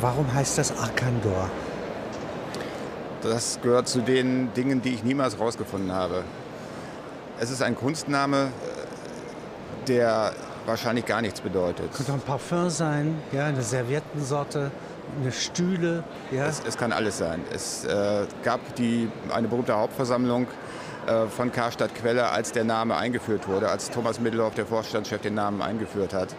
Warum 0.00 0.32
heißt 0.32 0.58
das 0.58 0.78
Arkandor? 0.78 1.50
Das 3.20 3.58
gehört 3.60 3.88
zu 3.88 4.00
den 4.00 4.54
Dingen, 4.54 4.80
die 4.80 4.90
ich 4.90 5.02
niemals 5.02 5.40
rausgefunden 5.40 5.90
habe. 5.90 6.22
Es 7.40 7.50
ist 7.50 7.62
ein 7.62 7.74
Kunstname, 7.74 8.52
der 9.88 10.34
wahrscheinlich 10.66 11.04
gar 11.04 11.20
nichts 11.20 11.40
bedeutet. 11.40 11.92
Könnte 11.92 12.12
auch 12.12 12.16
ein 12.16 12.20
Parfum 12.20 12.70
sein, 12.70 13.20
ja, 13.32 13.46
eine 13.46 13.62
Serviettensorte, 13.62 14.70
eine 15.20 15.32
Stühle. 15.32 16.04
Ja. 16.30 16.46
Es, 16.46 16.62
es 16.64 16.76
kann 16.76 16.92
alles 16.92 17.18
sein. 17.18 17.42
Es 17.52 17.84
äh, 17.84 18.24
gab 18.44 18.76
die, 18.76 19.10
eine 19.34 19.48
berühmte 19.48 19.76
Hauptversammlung 19.76 20.46
äh, 21.08 21.26
von 21.26 21.50
Karstadt 21.50 21.92
Quelle, 21.96 22.30
als 22.30 22.52
der 22.52 22.62
Name 22.62 22.96
eingeführt 22.96 23.48
wurde, 23.48 23.68
als 23.68 23.90
Thomas 23.90 24.20
Middelhoff, 24.20 24.54
der 24.54 24.66
Vorstandschef, 24.66 25.22
den 25.22 25.34
Namen 25.34 25.60
eingeführt 25.60 26.14
hat. 26.14 26.36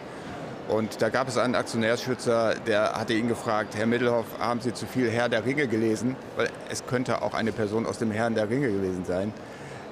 Und 0.70 1.02
da 1.02 1.08
gab 1.08 1.26
es 1.26 1.36
einen 1.36 1.56
Aktionärsschützer, 1.56 2.54
der 2.64 2.92
hatte 2.92 3.12
ihn 3.12 3.26
gefragt, 3.26 3.74
Herr 3.76 3.86
Middelhoff, 3.86 4.26
haben 4.38 4.60
Sie 4.60 4.72
zu 4.72 4.86
viel 4.86 5.10
Herr 5.10 5.28
der 5.28 5.44
Ringe 5.44 5.66
gelesen? 5.66 6.14
Weil 6.36 6.48
es 6.70 6.86
könnte 6.86 7.22
auch 7.22 7.34
eine 7.34 7.50
Person 7.50 7.86
aus 7.86 7.98
dem 7.98 8.12
Herrn 8.12 8.36
der 8.36 8.48
Ringe 8.48 8.70
gewesen 8.70 9.04
sein. 9.04 9.32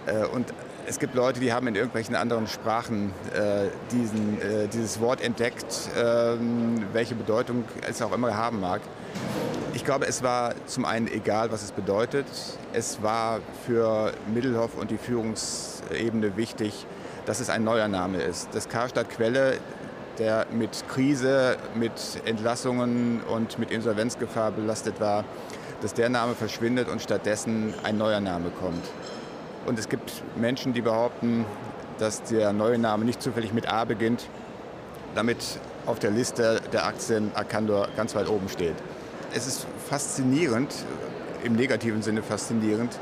Äh, 0.06 0.24
und 0.26 0.54
es 0.86 1.00
gibt 1.00 1.16
Leute, 1.16 1.40
die 1.40 1.52
haben 1.52 1.66
in 1.66 1.74
irgendwelchen 1.74 2.14
anderen 2.14 2.46
Sprachen 2.46 3.12
äh, 3.34 3.66
diesen, 3.90 4.40
äh, 4.40 4.68
dieses 4.68 5.00
Wort 5.00 5.20
entdeckt, 5.20 5.66
ähm, 5.96 6.84
welche 6.92 7.16
Bedeutung 7.16 7.64
es 7.88 8.00
auch 8.00 8.12
immer 8.12 8.36
haben 8.36 8.60
mag. 8.60 8.80
Ich 9.74 9.84
glaube, 9.84 10.06
es 10.06 10.22
war 10.22 10.54
zum 10.66 10.84
einen 10.84 11.08
egal, 11.08 11.50
was 11.50 11.64
es 11.64 11.72
bedeutet. 11.72 12.26
Es 12.72 13.02
war 13.02 13.40
für 13.66 14.12
Middelhoff 14.32 14.76
und 14.76 14.92
die 14.92 14.98
Führungsebene 14.98 16.36
wichtig, 16.36 16.86
dass 17.26 17.40
es 17.40 17.50
ein 17.50 17.64
neuer 17.64 17.88
Name 17.88 18.22
ist. 18.22 18.48
Das 18.52 18.68
Karstadt 18.68 19.10
Quelle 19.10 19.58
der 20.18 20.46
mit 20.50 20.84
Krise, 20.88 21.56
mit 21.74 21.92
Entlassungen 22.24 23.20
und 23.22 23.58
mit 23.58 23.70
Insolvenzgefahr 23.70 24.50
belastet 24.50 25.00
war, 25.00 25.24
dass 25.80 25.94
der 25.94 26.08
Name 26.08 26.34
verschwindet 26.34 26.88
und 26.88 27.00
stattdessen 27.00 27.74
ein 27.84 27.96
neuer 27.96 28.20
Name 28.20 28.50
kommt. 28.50 28.84
Und 29.66 29.78
es 29.78 29.88
gibt 29.88 30.22
Menschen, 30.36 30.72
die 30.72 30.80
behaupten, 30.80 31.44
dass 31.98 32.22
der 32.24 32.52
neue 32.52 32.78
Name 32.78 33.04
nicht 33.04 33.22
zufällig 33.22 33.52
mit 33.52 33.68
A 33.72 33.84
beginnt, 33.84 34.28
damit 35.14 35.38
auf 35.86 35.98
der 35.98 36.10
Liste 36.10 36.60
der 36.72 36.86
Aktien 36.86 37.30
Arcandor 37.34 37.88
ganz 37.96 38.14
weit 38.14 38.28
oben 38.28 38.48
steht. 38.48 38.74
Es 39.32 39.46
ist 39.46 39.66
faszinierend, 39.88 40.74
im 41.44 41.54
negativen 41.54 42.02
Sinne 42.02 42.22
faszinierend, 42.22 42.98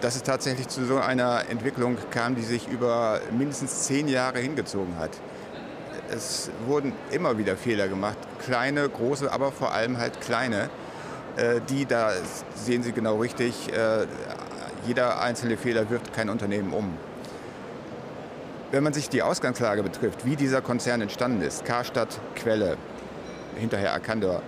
dass 0.00 0.16
es 0.16 0.22
tatsächlich 0.22 0.68
zu 0.68 0.84
so 0.84 0.98
einer 0.98 1.42
Entwicklung 1.50 1.96
kam, 2.10 2.34
die 2.34 2.42
sich 2.42 2.68
über 2.68 3.20
mindestens 3.36 3.82
zehn 3.82 4.08
Jahre 4.08 4.38
hingezogen 4.38 4.98
hat 4.98 5.10
es 6.12 6.50
wurden 6.66 6.92
immer 7.10 7.38
wieder 7.38 7.56
Fehler 7.56 7.88
gemacht, 7.88 8.18
kleine, 8.44 8.88
große, 8.88 9.32
aber 9.32 9.52
vor 9.52 9.72
allem 9.72 9.98
halt 9.98 10.20
kleine, 10.20 10.68
äh, 11.36 11.60
die, 11.68 11.86
da 11.86 12.12
sehen 12.54 12.82
Sie 12.82 12.92
genau 12.92 13.16
richtig, 13.18 13.72
äh, 13.72 14.06
jeder 14.86 15.20
einzelne 15.20 15.56
Fehler 15.56 15.90
wirft 15.90 16.12
kein 16.12 16.28
Unternehmen 16.28 16.72
um. 16.72 16.96
Wenn 18.72 18.84
man 18.84 18.92
sich 18.92 19.08
die 19.08 19.22
Ausgangslage 19.22 19.82
betrifft, 19.82 20.24
wie 20.24 20.36
dieser 20.36 20.62
Konzern 20.62 21.00
entstanden 21.00 21.42
ist, 21.42 21.64
Karstadt, 21.64 22.20
Quelle, 22.36 22.76
hinterher 23.56 23.92
Arcandor, 23.92 24.42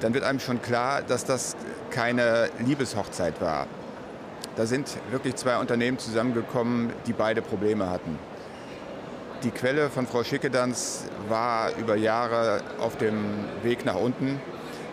dann 0.00 0.14
wird 0.14 0.24
einem 0.24 0.38
schon 0.38 0.62
klar, 0.62 1.02
dass 1.02 1.24
das 1.24 1.56
keine 1.90 2.50
Liebeshochzeit 2.64 3.40
war. 3.40 3.66
Da 4.56 4.66
sind 4.66 4.96
wirklich 5.10 5.36
zwei 5.36 5.58
Unternehmen 5.58 5.98
zusammengekommen, 5.98 6.92
die 7.06 7.12
beide 7.12 7.42
Probleme 7.42 7.90
hatten. 7.90 8.18
Die 9.44 9.50
Quelle 9.52 9.88
von 9.88 10.06
Frau 10.08 10.24
Schickedanz 10.24 11.04
war 11.28 11.70
über 11.76 11.94
Jahre 11.94 12.60
auf 12.80 12.96
dem 12.96 13.14
Weg 13.62 13.84
nach 13.84 13.94
unten. 13.94 14.40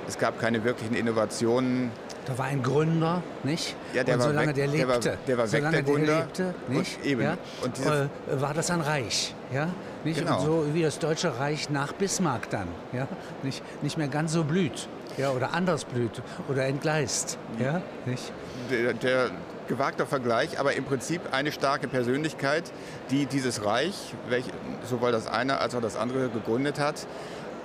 Es 0.07 0.19
gab 0.19 0.39
keine 0.39 0.63
wirklichen 0.63 0.93
Innovationen. 0.93 1.91
Da 2.27 2.37
war 2.37 2.45
ein 2.45 2.61
Gründer, 2.61 3.23
nicht? 3.43 3.75
Ja, 3.93 4.03
der 4.03 4.15
und 4.15 4.19
war 4.19 4.27
solange 4.27 4.47
weg, 4.49 4.55
der 4.55 4.67
lebte, 4.67 4.83
der 4.83 4.87
war, 4.87 5.17
der 5.27 5.37
war 5.37 5.47
solange 5.47 5.77
weg, 5.77 5.85
der 5.85 5.93
Gründer. 5.93 6.13
Der 6.13 6.45
lebte, 6.45 6.55
nicht? 6.67 6.97
Und 6.97 7.05
eben. 7.05 7.21
Ja? 7.21 7.37
Und 7.63 7.77
diese, 7.77 8.09
äh, 8.29 8.41
war 8.41 8.53
das 8.53 8.69
ein 8.69 8.81
Reich, 8.81 9.33
ja? 9.51 9.69
Nicht? 10.03 10.19
Genau. 10.19 10.37
Und 10.37 10.45
so 10.45 10.65
wie 10.73 10.83
das 10.83 10.99
Deutsche 10.99 11.39
Reich 11.39 11.71
nach 11.71 11.93
Bismarck 11.93 12.49
dann, 12.51 12.67
ja? 12.93 13.07
Nicht, 13.41 13.63
nicht 13.83 13.97
mehr 13.97 14.07
ganz 14.09 14.31
so 14.33 14.43
blüht, 14.43 14.87
ja? 15.17 15.31
Oder 15.31 15.53
anders 15.53 15.85
blüht 15.85 16.21
oder 16.49 16.65
entgleist, 16.65 17.39
ja? 17.59 17.81
Nicht? 18.05 18.31
Der, 18.69 18.93
der 18.93 19.29
gewagter 19.67 20.05
Vergleich, 20.05 20.59
aber 20.59 20.73
im 20.73 20.85
Prinzip 20.85 21.21
eine 21.31 21.51
starke 21.51 21.87
Persönlichkeit, 21.87 22.63
die 23.11 23.25
dieses 23.25 23.65
Reich, 23.65 24.13
welch, 24.29 24.45
sowohl 24.87 25.11
das 25.11 25.27
eine 25.27 25.59
als 25.59 25.75
auch 25.75 25.81
das 25.81 25.95
andere 25.95 26.29
gegründet 26.29 26.79
hat, 26.79 27.07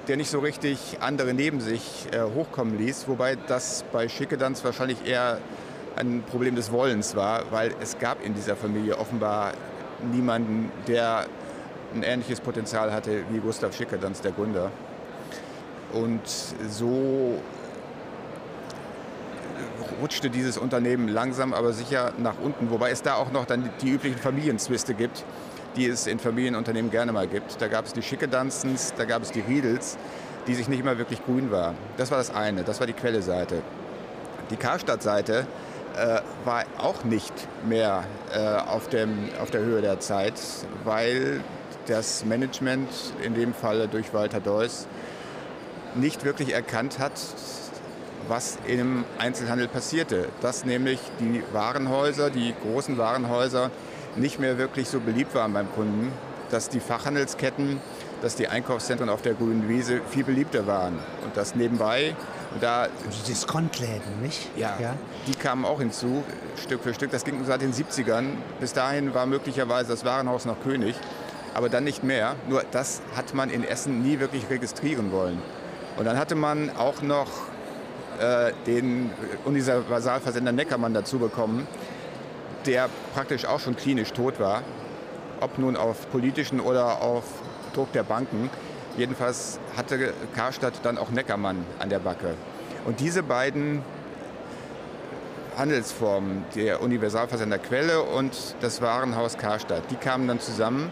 der 0.09 0.17
nicht 0.17 0.31
so 0.31 0.39
richtig 0.39 0.99
andere 1.01 1.35
neben 1.35 1.61
sich 1.61 2.07
äh, 2.13 2.23
hochkommen 2.23 2.79
ließ, 2.79 3.07
wobei 3.09 3.37
das 3.47 3.85
bei 3.93 4.09
Schickedanz 4.09 4.65
wahrscheinlich 4.65 5.07
eher 5.07 5.39
ein 5.97 6.23
Problem 6.29 6.57
des 6.57 6.73
Wollens 6.73 7.15
war, 7.15 7.51
weil 7.51 7.75
es 7.81 7.99
gab 7.99 8.25
in 8.25 8.35
dieser 8.35 8.57
Familie 8.57 8.99
offenbar 8.99 9.53
niemanden, 10.13 10.73
der 10.87 11.27
ein 11.95 12.03
ähnliches 12.03 12.41
Potenzial 12.41 12.93
hatte 12.93 13.25
wie 13.31 13.39
Gustav 13.39 13.77
Schickedanz, 13.77 14.21
der 14.21 14.33
Gründer. 14.33 14.71
Und 15.93 16.23
so 16.69 17.43
rutschte 20.01 20.31
dieses 20.31 20.59
Unternehmen 20.59 21.09
langsam 21.09 21.53
aber 21.53 21.73
sicher 21.73 22.13
nach 22.19 22.35
unten, 22.43 22.71
wobei 22.71 22.91
es 22.91 23.03
da 23.03 23.15
auch 23.15 23.33
noch 23.33 23.45
dann 23.45 23.71
die 23.83 23.91
üblichen 23.91 24.19
Familienzwiste 24.19 24.95
gibt, 24.95 25.25
die 25.77 25.87
es 25.87 26.07
in 26.07 26.19
Familienunternehmen 26.19 26.91
gerne 26.91 27.13
mal 27.13 27.27
gibt. 27.27 27.61
Da 27.61 27.69
gab 27.69 27.87
es 27.87 27.93
die 27.93 28.03
Schickedanzens, 28.03 28.95
da 28.97 29.05
gab 29.05 29.23
es 29.23 29.31
die 29.31 29.41
Riedels, 29.41 29.99
die 30.47 30.55
sich 30.55 30.69
nicht 30.69 30.81
immer 30.81 30.99
wirklich 30.99 31.25
grün 31.25 31.51
waren. 31.51 31.77
Das 31.97 32.11
war 32.11 32.19
das 32.19 32.35
eine, 32.35 32.65
das 32.65 32.81
war 32.81 32.87
die 32.87 32.93
Quelle-Seite. 32.93 33.63
Die 34.51 34.57
Karstadt-Seite 34.57 35.47
äh, 35.97 36.21
war 36.45 36.65
auch 36.79 37.05
nicht 37.05 37.33
mehr 37.69 38.05
äh, 38.33 38.39
auf, 38.39 38.89
dem, 38.89 39.29
auf 39.41 39.51
der 39.51 39.61
Höhe 39.61 39.81
der 39.81 40.01
Zeit, 40.01 40.35
weil 40.85 41.41
das 41.87 42.25
Management, 42.25 42.89
in 43.23 43.35
dem 43.35 43.55
Fall 43.55 43.89
durch 43.89 44.13
Walter 44.13 44.41
Deuss, 44.41 44.87
nicht 45.95 46.25
wirklich 46.25 46.55
erkannt 46.55 46.99
hat, 46.99 47.13
was 48.29 48.59
im 48.67 49.05
Einzelhandel 49.19 49.69
passierte. 49.69 50.29
Dass 50.41 50.65
nämlich 50.65 51.01
die 51.19 51.43
Warenhäuser, 51.53 52.31
die 52.31 52.55
großen 52.63 52.99
Warenhäuser, 52.99 53.71
nicht 54.17 54.41
mehr 54.41 54.59
wirklich 54.59 54.89
so 54.89 55.01
beliebt 55.01 55.35
waren 55.35 55.53
beim 55.53 55.71
Kunden, 55.73 56.13
dass 56.51 56.69
die 56.69 56.81
Fachhandelsketten, 56.81 57.81
dass 58.23 58.35
die 58.35 58.49
Einkaufszentren 58.49 59.09
auf 59.09 59.23
der 59.23 59.35
grünen 59.35 59.69
Wiese 59.69 60.01
viel 60.11 60.25
beliebter 60.25 60.67
waren. 60.67 60.95
Und 61.25 61.37
das 61.37 61.55
nebenbei, 61.55 62.15
und 62.53 62.63
da, 62.63 62.83
Also 62.83 63.25
Diskontläden, 63.29 64.21
nicht? 64.23 64.51
ja, 64.57 64.77
die 65.27 65.35
kamen 65.35 65.65
auch 65.65 65.79
hinzu, 65.79 66.25
Stück 66.57 66.83
für 66.83 66.93
Stück. 66.93 67.13
Das 67.13 67.25
ging 67.25 67.45
seit 67.45 67.63
den 67.63 67.73
70ern. 67.73 68.31
Bis 68.59 68.73
dahin 68.73 69.15
war 69.15 69.27
möglicherweise 69.27 69.91
das 69.91 70.05
Warenhaus 70.05 70.45
noch 70.45 70.61
König, 70.63 70.97
aber 71.55 71.69
dann 71.69 71.85
nicht 71.85 72.03
mehr. 72.03 72.35
Nur 72.49 72.65
das 72.73 73.01
hat 73.17 73.33
man 73.35 73.51
in 73.51 73.63
Essen 73.65 74.03
nie 74.03 74.19
wirklich 74.19 74.51
registrieren 74.51 75.13
wollen. 75.13 75.41
Und 75.97 76.05
dann 76.05 76.19
hatte 76.19 76.35
man 76.35 76.71
auch 76.77 77.03
noch 77.03 77.29
äh, 78.21 78.53
den 78.67 79.11
Universalversender 79.45 80.53
Neckermann 80.53 80.95
dazu 80.95 81.19
bekommen, 81.19 81.67
der 82.67 82.89
praktisch 83.15 83.47
auch 83.47 83.61
schon 83.61 83.77
klinisch 83.77 84.13
tot 84.13 84.39
war, 84.39 84.63
ob 85.41 85.59
nun 85.59 85.77
auf 85.77 86.11
politischen 86.11 86.61
oder 86.61 87.01
auf 87.03 87.25
Druck 87.75 87.93
der 87.93 88.03
Banken. 88.03 88.51
Jedenfalls 88.97 89.59
hatte 89.77 90.13
Karstadt 90.35 90.75
dann 90.83 90.99
auch 90.99 91.11
Neckermann 91.11 91.65
an 91.79 91.89
der 91.89 92.01
Backe. 92.01 92.35
Und 92.85 93.01
diese 93.01 93.23
beiden 93.23 93.83
Handelsformen, 95.57 96.45
der 96.55 96.83
Universalversender 96.83 97.59
Quelle 97.59 98.03
und 98.03 98.55
das 98.61 98.81
Warenhaus 98.81 99.39
Karstadt, 99.39 99.91
die 99.91 99.97
kamen 99.97 100.29
dann 100.29 100.41
zusammen. 100.41 100.91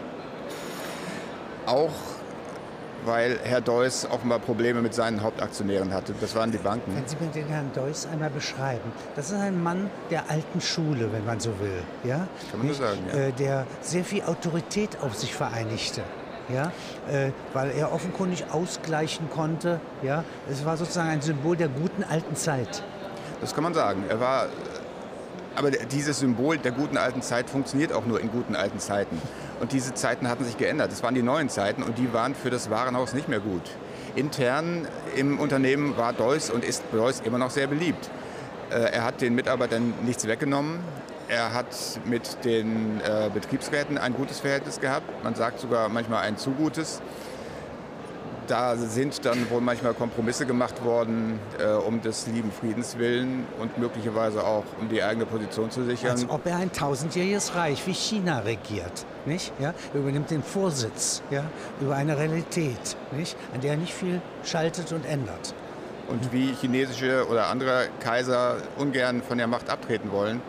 Auch 1.65 1.93
weil 3.05 3.39
Herr 3.43 3.61
Deuss 3.61 4.07
offenbar 4.09 4.39
Probleme 4.39 4.81
mit 4.81 4.93
seinen 4.93 5.21
Hauptaktionären 5.21 5.93
hatte. 5.93 6.13
Das 6.19 6.35
waren 6.35 6.51
die 6.51 6.57
Banken. 6.57 6.95
Wenn 6.95 7.07
Sie 7.07 7.15
mir 7.19 7.31
den 7.31 7.47
Herrn 7.47 7.71
Deuss 7.73 8.07
einmal 8.11 8.29
beschreiben, 8.29 8.91
das 9.15 9.31
ist 9.31 9.37
ein 9.37 9.61
Mann 9.61 9.89
der 10.09 10.29
alten 10.29 10.61
Schule, 10.61 11.11
wenn 11.11 11.25
man 11.25 11.39
so 11.39 11.51
will. 11.59 11.83
Ja? 12.03 12.27
Kann 12.51 12.59
man 12.59 12.67
nur 12.67 12.75
sagen, 12.75 12.99
ja. 13.11 13.19
Äh, 13.19 13.31
der 13.33 13.65
sehr 13.81 14.03
viel 14.03 14.23
Autorität 14.23 14.97
auf 15.01 15.15
sich 15.15 15.33
vereinigte. 15.33 16.01
Ja, 16.51 16.71
äh, 17.11 17.31
weil 17.53 17.69
er 17.77 17.93
offenkundig 17.93 18.45
ausgleichen 18.51 19.29
konnte. 19.29 19.79
Ja, 20.01 20.23
es 20.49 20.65
war 20.65 20.77
sozusagen 20.77 21.09
ein 21.09 21.21
Symbol 21.21 21.55
der 21.55 21.67
guten 21.67 22.03
alten 22.03 22.35
Zeit. 22.35 22.81
Das 23.39 23.53
kann 23.53 23.63
man 23.63 23.75
sagen. 23.75 24.03
Er 24.09 24.19
war, 24.19 24.47
aber 25.55 25.69
dieses 25.69 26.19
Symbol 26.19 26.57
der 26.57 26.71
guten 26.71 26.97
alten 26.97 27.21
Zeit 27.21 27.51
funktioniert 27.51 27.93
auch 27.93 28.05
nur 28.05 28.19
in 28.19 28.31
guten 28.31 28.55
alten 28.55 28.79
Zeiten. 28.79 29.21
Und 29.59 29.73
diese 29.73 29.93
Zeiten 29.93 30.29
hatten 30.29 30.45
sich 30.45 30.57
geändert. 30.57 30.91
Das 30.91 31.03
waren 31.03 31.15
die 31.15 31.21
neuen 31.21 31.49
Zeiten 31.49 31.83
und 31.83 31.97
die 31.97 32.13
waren 32.13 32.33
für 32.33 32.49
das 32.49 32.69
Warenhaus 32.69 33.13
nicht 33.13 33.27
mehr 33.27 33.39
gut. 33.39 33.63
Intern 34.15 34.87
im 35.15 35.39
Unternehmen 35.39 35.97
war 35.97 36.13
Deuss 36.13 36.49
und 36.49 36.63
ist 36.63 36.83
Deuss 36.91 37.21
immer 37.21 37.37
noch 37.37 37.51
sehr 37.51 37.67
beliebt. 37.67 38.09
Äh, 38.69 38.91
Er 38.91 39.03
hat 39.03 39.21
den 39.21 39.35
Mitarbeitern 39.35 39.93
nichts 40.05 40.27
weggenommen. 40.27 40.79
Er 41.27 41.53
hat 41.53 41.75
mit 42.05 42.43
den 42.43 43.01
äh, 43.01 43.29
Betriebsräten 43.31 43.97
ein 43.97 44.13
gutes 44.13 44.39
Verhältnis 44.39 44.79
gehabt. 44.79 45.23
Man 45.23 45.35
sagt 45.35 45.59
sogar 45.59 45.89
manchmal 45.89 46.23
ein 46.23 46.37
zu 46.37 46.51
gutes. 46.51 47.01
Da 48.49 48.75
sind 48.75 49.25
dann 49.25 49.49
wohl 49.49 49.61
manchmal 49.61 49.93
Kompromisse 49.93 50.45
gemacht 50.45 50.83
worden, 50.83 51.39
äh, 51.59 51.71
um 51.71 52.01
des 52.01 52.27
lieben 52.27 52.51
Friedens 52.51 52.97
willen 52.97 53.45
und 53.59 53.77
möglicherweise 53.77 54.43
auch 54.43 54.63
um 54.79 54.89
die 54.89 55.03
eigene 55.03 55.25
Position 55.25 55.69
zu 55.69 55.83
sichern. 55.83 56.11
Als 56.11 56.29
ob 56.29 56.45
er 56.45 56.57
ein 56.57 56.71
tausendjähriges 56.71 57.55
Reich 57.55 57.85
wie 57.85 57.93
China 57.93 58.39
regiert. 58.39 59.05
Nicht? 59.25 59.53
Ja? 59.59 59.73
Er 59.93 59.99
übernimmt 59.99 60.31
den 60.31 60.43
Vorsitz 60.43 61.21
ja? 61.29 61.43
über 61.79 61.95
eine 61.95 62.17
Realität, 62.17 62.97
nicht? 63.11 63.37
an 63.53 63.61
der 63.61 63.71
er 63.71 63.77
nicht 63.77 63.93
viel 63.93 64.21
schaltet 64.43 64.91
und 64.91 65.05
ändert. 65.05 65.53
Und 66.07 66.33
wie 66.33 66.53
chinesische 66.59 67.27
oder 67.29 67.47
andere 67.47 67.87
Kaiser 67.99 68.57
ungern 68.77 69.21
von 69.21 69.37
der 69.37 69.45
Macht 69.45 69.69
abtreten 69.69 70.11
wollen, 70.11 70.41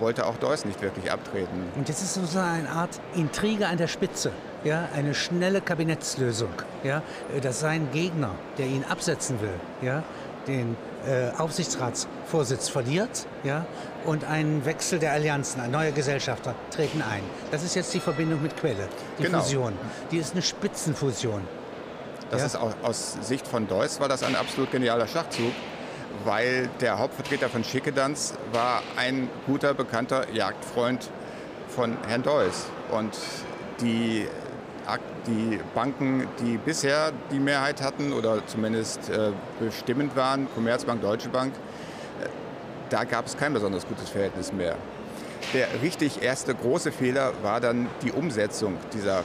wollte 0.00 0.26
auch 0.26 0.36
Deuss 0.36 0.64
nicht 0.64 0.80
wirklich 0.82 1.10
abtreten. 1.10 1.64
Und 1.76 1.88
jetzt 1.88 2.02
ist 2.02 2.14
sozusagen 2.14 2.66
eine 2.66 2.70
Art 2.70 3.00
Intrige 3.14 3.66
an 3.66 3.78
der 3.78 3.88
Spitze, 3.88 4.32
ja, 4.64 4.88
eine 4.94 5.14
schnelle 5.14 5.60
Kabinettslösung, 5.60 6.50
ja, 6.84 7.02
dass 7.42 7.60
sein 7.60 7.88
Gegner, 7.92 8.30
der 8.58 8.66
ihn 8.66 8.84
absetzen 8.88 9.40
will, 9.40 9.54
ja, 9.82 10.02
den 10.46 10.76
äh, 11.06 11.30
Aufsichtsratsvorsitz 11.38 12.68
verliert, 12.68 13.26
ja, 13.44 13.66
und 14.04 14.24
ein 14.24 14.64
Wechsel 14.64 14.98
der 14.98 15.12
Allianzen, 15.12 15.60
ein 15.60 15.70
neuer 15.70 15.92
Gesellschafter 15.92 16.54
treten 16.70 17.02
ein. 17.02 17.22
Das 17.50 17.62
ist 17.62 17.74
jetzt 17.74 17.92
die 17.94 18.00
Verbindung 18.00 18.42
mit 18.42 18.56
Quelle, 18.56 18.88
die 19.18 19.24
Genau. 19.24 19.40
Fusion. 19.40 19.74
Die 20.10 20.18
ist 20.18 20.32
eine 20.32 20.42
Spitzenfusion. 20.42 21.42
Das 22.30 22.40
Ja. 22.40 22.46
ist 22.46 22.56
auch, 22.56 22.72
aus 22.82 23.16
Sicht 23.22 23.46
von 23.46 23.68
Deuss 23.68 24.00
war 24.00 24.08
das 24.08 24.22
ein 24.22 24.36
absolut 24.36 24.70
genialer 24.70 25.06
Schachzug, 25.06 25.52
weil 26.24 26.68
der 26.80 26.98
Hauptvertreter 26.98 27.48
von 27.48 27.62
Schickedanz 27.64 28.34
war 28.52 28.82
ein 28.96 29.28
guter, 29.46 29.72
bekannter 29.74 30.30
Jagdfreund 30.32 31.08
von 31.68 31.96
Herrn 32.06 32.22
Deuss. 32.22 32.66
Und 32.90 33.16
die, 33.80 34.26
die 35.26 35.60
Banken, 35.74 36.26
die 36.40 36.56
bisher 36.56 37.12
die 37.30 37.38
Mehrheit 37.38 37.82
hatten 37.82 38.12
oder 38.12 38.46
zumindest 38.46 39.10
äh, 39.10 39.30
bestimmend 39.60 40.16
waren, 40.16 40.48
Commerzbank, 40.54 41.02
Deutsche 41.02 41.28
Bank, 41.28 41.52
äh, 42.22 42.28
da 42.88 43.04
gab 43.04 43.26
es 43.26 43.36
kein 43.36 43.52
besonders 43.52 43.86
gutes 43.86 44.08
Verhältnis 44.08 44.52
mehr. 44.52 44.76
Der 45.54 45.68
richtig 45.82 46.22
erste 46.22 46.54
große 46.54 46.92
Fehler 46.92 47.32
war 47.42 47.60
dann 47.60 47.86
die 48.02 48.12
Umsetzung 48.12 48.76
dieser 48.92 49.24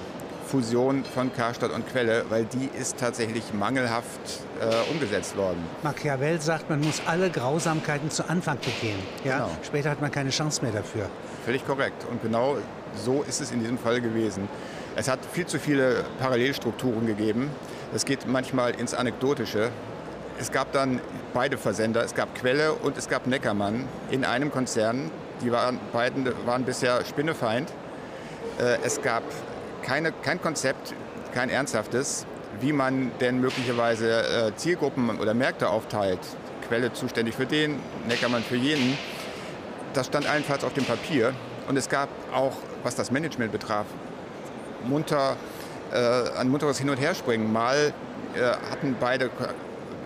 Fusion 0.54 1.04
von 1.04 1.34
Karstadt 1.34 1.72
und 1.72 1.88
Quelle, 1.90 2.26
weil 2.30 2.46
die 2.46 2.70
ist 2.80 2.98
tatsächlich 2.98 3.54
mangelhaft 3.54 4.22
äh, 4.62 4.92
umgesetzt 4.92 5.36
worden. 5.36 5.58
Machiavel 5.82 6.40
sagt, 6.40 6.70
man 6.70 6.80
muss 6.82 7.02
alle 7.08 7.32
Grausamkeiten 7.32 8.12
zu 8.12 8.30
Anfang 8.30 8.58
begehen. 8.58 9.00
Ja? 9.24 9.38
Genau. 9.38 9.50
Später 9.64 9.90
hat 9.90 10.00
man 10.00 10.12
keine 10.12 10.30
Chance 10.30 10.62
mehr 10.62 10.72
dafür. 10.72 11.10
Völlig 11.46 11.66
korrekt. 11.66 12.06
Und 12.10 12.22
genau 12.22 12.58
so 13.04 13.24
ist 13.24 13.42
es 13.42 13.52
in 13.52 13.62
diesem 13.62 13.80
Fall 13.80 14.00
gewesen. 14.00 14.48
Es 14.96 15.08
hat 15.08 15.20
viel 15.32 15.48
zu 15.48 15.60
viele 15.60 16.06
Parallelstrukturen 16.20 17.08
gegeben. 17.08 17.50
Es 17.96 18.06
geht 18.06 18.28
manchmal 18.28 18.76
ins 18.76 18.94
Anekdotische. 18.94 19.72
Es 20.40 20.52
gab 20.52 20.72
dann 20.72 21.02
beide 21.34 21.58
Versender. 21.58 22.04
Es 22.04 22.14
gab 22.14 22.36
Quelle 22.36 22.74
und 22.74 22.98
es 22.98 23.10
gab 23.10 23.26
Neckermann 23.26 23.88
in 24.12 24.24
einem 24.24 24.52
Konzern. 24.52 25.10
Die 25.42 25.52
waren, 25.52 25.80
beiden 25.92 26.32
waren 26.46 26.64
bisher 26.64 27.04
Spinnefeind. 27.06 27.72
Äh, 28.60 28.78
Es 28.84 29.02
gab 29.02 29.24
keine, 29.82 30.12
kein 30.12 30.40
Konzept, 30.42 30.94
kein 31.34 31.50
ernsthaftes, 31.50 32.28
wie 32.62 32.72
man 32.72 33.12
denn 33.20 33.42
möglicherweise 33.42 34.10
äh, 34.22 34.56
Zielgruppen 34.56 35.20
oder 35.20 35.34
Märkte 35.34 35.70
aufteilt. 35.70 36.20
Quelle 36.68 36.94
zuständig 36.94 37.36
für 37.36 37.48
den, 37.48 37.80
Neckermann 38.08 38.44
für 38.44 38.56
jenen. 38.56 38.98
Das 39.94 40.06
stand 40.08 40.28
allenfalls 40.28 40.64
auf 40.64 40.74
dem 40.74 40.86
Papier. 40.86 41.34
Und 41.68 41.78
es 41.78 41.90
gab 41.90 42.10
auch, 42.34 42.54
was 42.84 42.96
das 42.96 43.10
Management 43.10 43.52
betraf, 43.52 43.86
munter, 44.84 45.36
äh, 45.92 46.38
ein 46.38 46.50
munteres 46.50 46.78
Hin- 46.80 46.90
und 46.90 46.98
Herspringen. 46.98 47.52
Mal 47.52 47.94
äh, 48.36 48.40
hatten 48.72 48.96
beide 49.00 49.30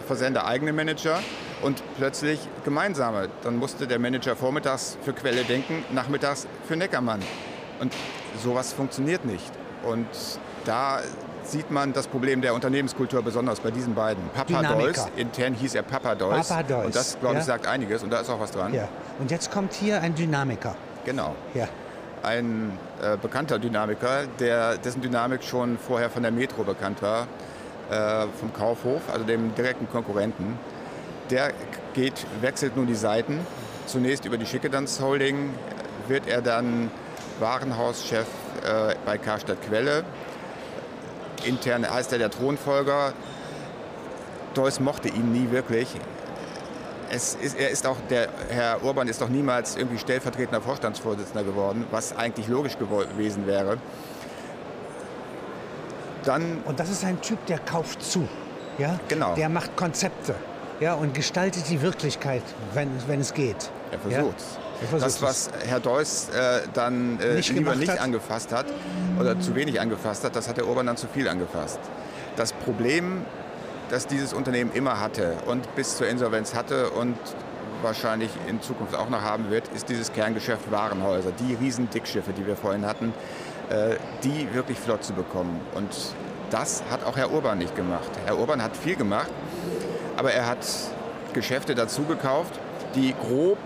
Versender 0.06 0.48
eigene 0.48 0.72
Manager 0.72 1.20
und 1.62 1.84
plötzlich 1.98 2.40
gemeinsame. 2.64 3.30
Dann 3.44 3.58
musste 3.58 3.88
der 3.88 4.00
Manager 4.00 4.36
vormittags 4.36 4.98
für 5.04 5.14
Quelle 5.14 5.44
denken, 5.44 5.84
nachmittags 5.92 6.48
für 6.68 6.76
Neckermann. 6.76 7.22
Und 7.80 7.94
sowas 8.42 8.74
funktioniert 8.74 9.26
nicht. 9.26 9.52
Und 9.84 10.08
da 10.66 11.02
sieht 11.44 11.72
man 11.72 11.94
das 11.94 12.08
Problem 12.08 12.42
der 12.42 12.54
Unternehmenskultur 12.54 13.22
besonders 13.22 13.60
bei 13.60 13.72
diesen 13.72 13.96
beiden. 13.96 14.24
Papa. 14.34 14.62
Deuss, 14.74 15.08
intern 15.16 15.54
hieß 15.54 15.76
er 15.76 15.84
Papa 15.84 16.16
Deuss. 16.16 16.50
Papa 16.50 16.64
Deuss, 16.64 16.86
Und 16.86 16.96
das, 16.96 17.20
glaube 17.20 17.36
ich, 17.36 17.40
ja. 17.42 17.46
sagt 17.46 17.68
einiges 17.68 18.04
und 18.04 18.12
da 18.12 18.20
ist 18.20 18.30
auch 18.30 18.40
was 18.40 18.52
dran. 18.52 18.74
Ja. 18.74 18.88
Und 19.20 19.32
jetzt 19.32 19.52
kommt 19.52 19.74
hier 19.74 20.02
ein 20.02 20.16
Dynamiker. 20.16 20.76
Genau. 21.06 21.36
Ja. 21.54 21.68
Ein 22.24 22.78
äh, 23.02 23.18
bekannter 23.18 23.60
Dynamiker, 23.60 24.26
der, 24.40 24.78
dessen 24.78 25.02
Dynamik 25.02 25.44
schon 25.44 25.78
vorher 25.78 26.10
von 26.10 26.24
der 26.24 26.32
Metro 26.32 26.64
bekannt 26.64 27.02
war, 27.02 27.28
äh, 27.90 28.28
vom 28.40 28.52
Kaufhof, 28.54 29.02
also 29.12 29.24
dem 29.24 29.56
direkten 29.56 29.90
Konkurrenten. 29.90 30.60
Der 31.30 31.52
geht, 31.94 32.26
wechselt 32.42 32.76
nun 32.76 32.88
die 32.88 32.96
Seiten. 32.96 33.40
Zunächst 33.86 34.26
über 34.26 34.38
die 34.38 34.46
Schickedanz 34.46 35.00
Holding 35.00 35.54
wird 36.08 36.28
er 36.28 36.42
dann 36.42 36.92
Warenhauschef 37.40 38.28
äh, 38.66 38.96
bei 39.06 39.18
Karstadt 39.18 39.62
Quelle. 39.62 40.04
Intern 41.46 41.90
heißt 41.90 42.12
er 42.12 42.18
der 42.18 42.32
Thronfolger. 42.32 43.14
Deuss 44.54 44.80
mochte 44.80 45.08
ihn 45.08 45.32
nie 45.32 45.52
wirklich. 45.52 45.88
Es 47.10 47.36
ist, 47.36 47.58
er 47.58 47.70
ist 47.70 47.86
auch, 47.88 47.98
der 48.10 48.28
Herr 48.50 48.84
Urban 48.84 49.08
ist 49.08 49.22
doch 49.22 49.30
niemals 49.30 49.76
irgendwie 49.78 49.98
stellvertretender 49.98 50.62
Vorstandsvorsitzender 50.62 51.44
geworden, 51.44 51.86
was 51.92 52.16
eigentlich 52.16 52.48
logisch 52.48 52.78
gewesen 52.78 53.48
wäre. 53.48 53.78
Dann 56.24 56.62
Und 56.66 56.80
das 56.80 56.90
ist 56.90 57.04
ein 57.06 57.22
Typ, 57.22 57.46
der 57.46 57.60
kauft 57.60 58.04
zu. 58.04 58.28
Ja? 58.78 59.00
Genau. 59.08 59.36
Der 59.36 59.50
macht 59.50 59.76
Konzepte 59.78 60.36
ja, 60.80 60.94
und 60.94 61.14
gestaltet 61.14 61.70
die 61.70 61.82
Wirklichkeit, 61.82 62.44
wenn, 62.74 62.90
wenn 63.08 63.22
es 63.22 63.34
geht. 63.34 63.72
Er 63.92 64.00
versucht 64.00 64.36
Er 64.82 64.88
versucht 64.88 65.06
Das, 65.06 65.22
was 65.22 65.50
Herr 65.66 65.80
Deuss 65.80 66.30
äh, 66.30 66.62
dann 66.74 67.20
äh, 67.20 67.36
Nicht 67.36 67.50
lieber 67.52 67.76
nicht 67.76 67.92
hat. 67.92 68.02
angefasst 68.02 68.52
hat 68.52 68.66
oder 69.20 69.40
zu 69.40 69.56
wenig 69.56 69.80
angefasst 69.80 70.24
hat, 70.24 70.36
das 70.36 70.48
hat 70.48 70.58
der 70.58 70.68
Urban 70.68 70.86
dann 70.86 70.98
zu 70.98 71.08
viel 71.08 71.28
angefasst. 71.28 71.80
Das 72.36 72.54
Problem, 72.54 73.26
das 73.90 74.08
dieses 74.08 74.34
Unternehmen 74.34 74.72
immer 74.74 75.00
hatte 75.00 75.36
und 75.46 75.76
bis 75.76 75.98
zur 75.98 76.08
Insolvenz 76.08 76.54
hatte 76.54 76.90
und 76.92 77.18
wahrscheinlich 77.82 78.32
in 78.48 78.62
Zukunft 78.62 78.96
auch 78.96 79.10
noch 79.10 79.22
haben 79.22 79.50
wird, 79.50 79.68
ist 79.76 79.90
dieses 79.90 80.12
Kerngeschäft 80.12 80.72
Warenhäuser. 80.72 81.32
Die 81.32 81.54
riesen 81.54 81.90
Dickschiffe, 81.90 82.34
die 82.34 82.46
wir 82.46 82.56
vorhin 82.56 82.86
hatten, 82.86 83.14
äh, 83.70 83.96
die 84.24 84.54
wirklich 84.54 84.80
flott 84.80 85.04
zu 85.04 85.14
bekommen. 85.14 85.60
Und 85.76 85.90
das 86.50 86.84
hat 86.90 87.06
auch 87.06 87.18
Herr 87.18 87.32
Urban 87.32 87.58
nicht 87.58 87.76
gemacht. 87.76 88.10
Herr 88.26 88.38
Urban 88.38 88.62
hat 88.64 88.76
viel 88.76 88.96
gemacht, 88.96 89.30
aber 90.16 90.32
er 90.32 90.48
hat 90.48 90.66
Geschäfte 91.34 91.76
dazu 91.76 92.04
gekauft, 92.04 92.60
die 92.96 93.14
grob 93.14 93.58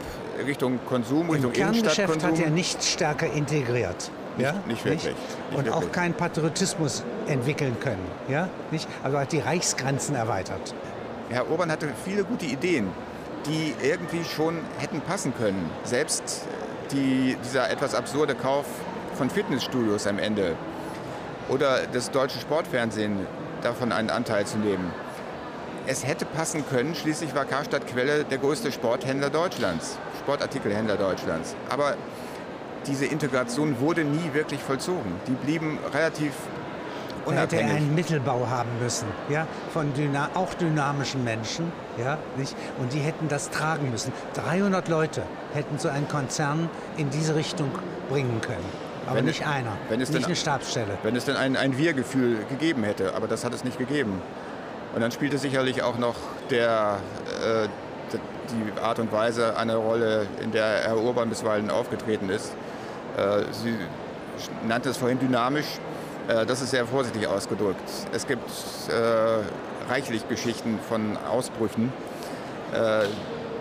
Richtung 0.46 0.80
Konsum, 0.88 1.28
Im 1.28 1.32
Richtung 1.32 1.52
Kerngeschäft 1.54 1.98
Innenstadtkonsum. 1.98 2.32
hat 2.32 2.46
er 2.46 2.50
nicht 2.50 2.84
stärker 2.84 3.32
integriert. 3.32 4.12
Nicht- 4.42 4.54
ja? 4.54 4.62
nicht 4.68 4.86
wirklich. 4.86 5.06
Nicht 5.06 5.58
Und 5.58 5.70
auch 5.70 5.76
wirklich. 5.76 5.92
keinen 5.92 6.14
Patriotismus 6.14 7.04
entwickeln 7.28 7.78
können. 7.80 8.06
Ja? 8.28 8.50
Nicht? 8.72 8.88
Also 9.04 9.18
hat 9.20 9.32
die 9.32 9.40
Reichsgrenzen 9.40 10.16
erweitert. 10.16 10.74
Herr 11.30 11.50
Urban 11.50 11.72
hatte 11.72 11.88
viele 12.04 12.24
gute 12.24 12.46
Ideen, 12.46 12.90
die 13.46 13.74
irgendwie 13.82 14.24
schon 14.24 14.60
hätten 14.80 15.02
passen 15.02 15.34
können. 15.38 15.70
Selbst 15.84 16.42
die, 16.92 17.38
dieser 17.46 17.70
etwas 17.70 17.96
absurde 17.96 18.36
Kauf 18.36 18.66
von 19.16 19.30
Fitnessstudios 19.30 20.08
am 20.08 20.20
Ende 20.20 20.56
oder 21.50 21.80
das 21.92 22.12
deutsche 22.12 22.40
Sportfernsehen 22.40 23.26
davon 23.62 23.92
einen 23.92 24.10
Anteil 24.10 24.46
zu 24.46 24.58
nehmen. 24.58 24.92
Es 25.88 26.06
hätte 26.06 26.26
passen 26.26 26.64
können, 26.70 26.94
schließlich 26.96 27.34
war 27.34 27.46
Karstadt 27.46 27.88
Quelle 27.88 28.24
der 28.24 28.38
größte 28.38 28.72
Sporthändler 28.72 29.30
Deutschlands, 29.30 29.98
Sportartikelhändler 30.20 30.98
Deutschlands. 30.98 31.56
Aber 31.70 31.96
diese 32.88 33.06
Integration 33.06 33.80
wurde 33.80 34.04
nie 34.04 34.34
wirklich 34.34 34.62
vollzogen. 34.62 35.14
Die 35.28 35.34
blieben 35.34 35.80
relativ 35.94 36.34
Da 37.26 37.32
hätte 37.34 37.56
er 37.58 37.62
unabhängig. 37.62 37.72
einen 37.76 37.96
Mittelbau 37.96 38.48
haben 38.50 38.70
müssen, 38.82 39.08
ja, 39.30 39.46
von 39.74 39.94
dyna 39.94 40.30
auch 40.34 40.54
dynamischen 40.56 41.24
Menschen, 41.24 41.72
ja, 41.98 42.18
nicht? 42.38 42.56
Und 42.80 42.94
die 42.94 43.00
hätten 43.00 43.28
das 43.28 43.50
tragen 43.52 43.92
müssen. 43.92 44.12
300 44.34 44.88
Leute 44.88 45.22
hätten 45.54 45.78
so 45.78 45.90
einen 45.90 46.08
Konzern 46.08 46.70
in 46.98 47.10
diese 47.12 47.36
Richtung 47.36 47.70
bringen 48.10 48.42
können, 48.42 48.66
aber 49.06 49.18
Wenn 49.18 49.28
es- 49.28 49.38
nicht 49.38 49.48
einer, 49.48 49.74
wenn 49.90 50.02
es 50.02 50.10
nicht 50.10 50.20
denn- 50.22 50.26
eine 50.26 50.36
Stabsstelle. 50.36 50.98
Wenn 51.04 51.16
es 51.16 51.26
denn 51.26 51.36
ein, 51.38 51.56
ein 51.56 51.78
Wir-Gefühl 51.78 52.38
gegeben 52.50 52.84
hätte, 52.84 53.14
aber 53.16 53.28
das 53.28 53.46
hat 53.46 53.54
es 53.54 53.64
nicht 53.64 53.78
gegeben. 53.78 54.20
Und 54.96 55.02
dann 55.02 55.12
spielte 55.12 55.38
sicherlich 55.38 55.84
auch 55.84 55.98
noch 56.00 56.16
der, 56.50 56.98
äh, 57.46 57.68
die 58.50 58.82
Art 58.82 59.00
und 59.00 59.14
Weise 59.14 59.56
eine 59.56 59.78
Rolle, 59.78 60.26
in 60.44 60.52
der 60.52 60.66
Herr 60.84 60.98
Urban 60.98 61.30
bisweilen 61.30 61.70
aufgetreten 61.70 62.30
ist. 62.30 62.52
Äh, 63.18 63.44
Sie 63.52 63.76
nannte 64.68 64.90
es 64.90 64.98
vorhin 64.98 65.20
dynamisch. 65.20 65.80
Äh, 66.28 66.46
das 66.46 66.62
ist 66.62 66.72
sehr 66.72 66.86
vorsichtig 66.86 67.28
ausgedrückt. 67.28 67.90
Es 68.14 68.28
gibt 68.28 68.50
äh, 68.90 69.92
reichlich 69.92 70.28
Geschichten 70.28 70.80
von 70.88 71.18
Ausbrüchen, 71.18 71.92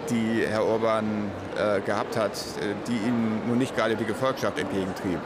die 0.08 0.46
Herr 0.46 0.64
Urban 0.64 1.32
äh, 1.56 1.80
gehabt 1.80 2.16
hat, 2.16 2.30
die 2.86 2.92
ihm 2.92 3.40
nun 3.48 3.58
nicht 3.58 3.74
gerade 3.74 3.96
die 3.96 4.04
Gefolgschaft 4.04 4.56
entgegentrieb. 4.56 5.18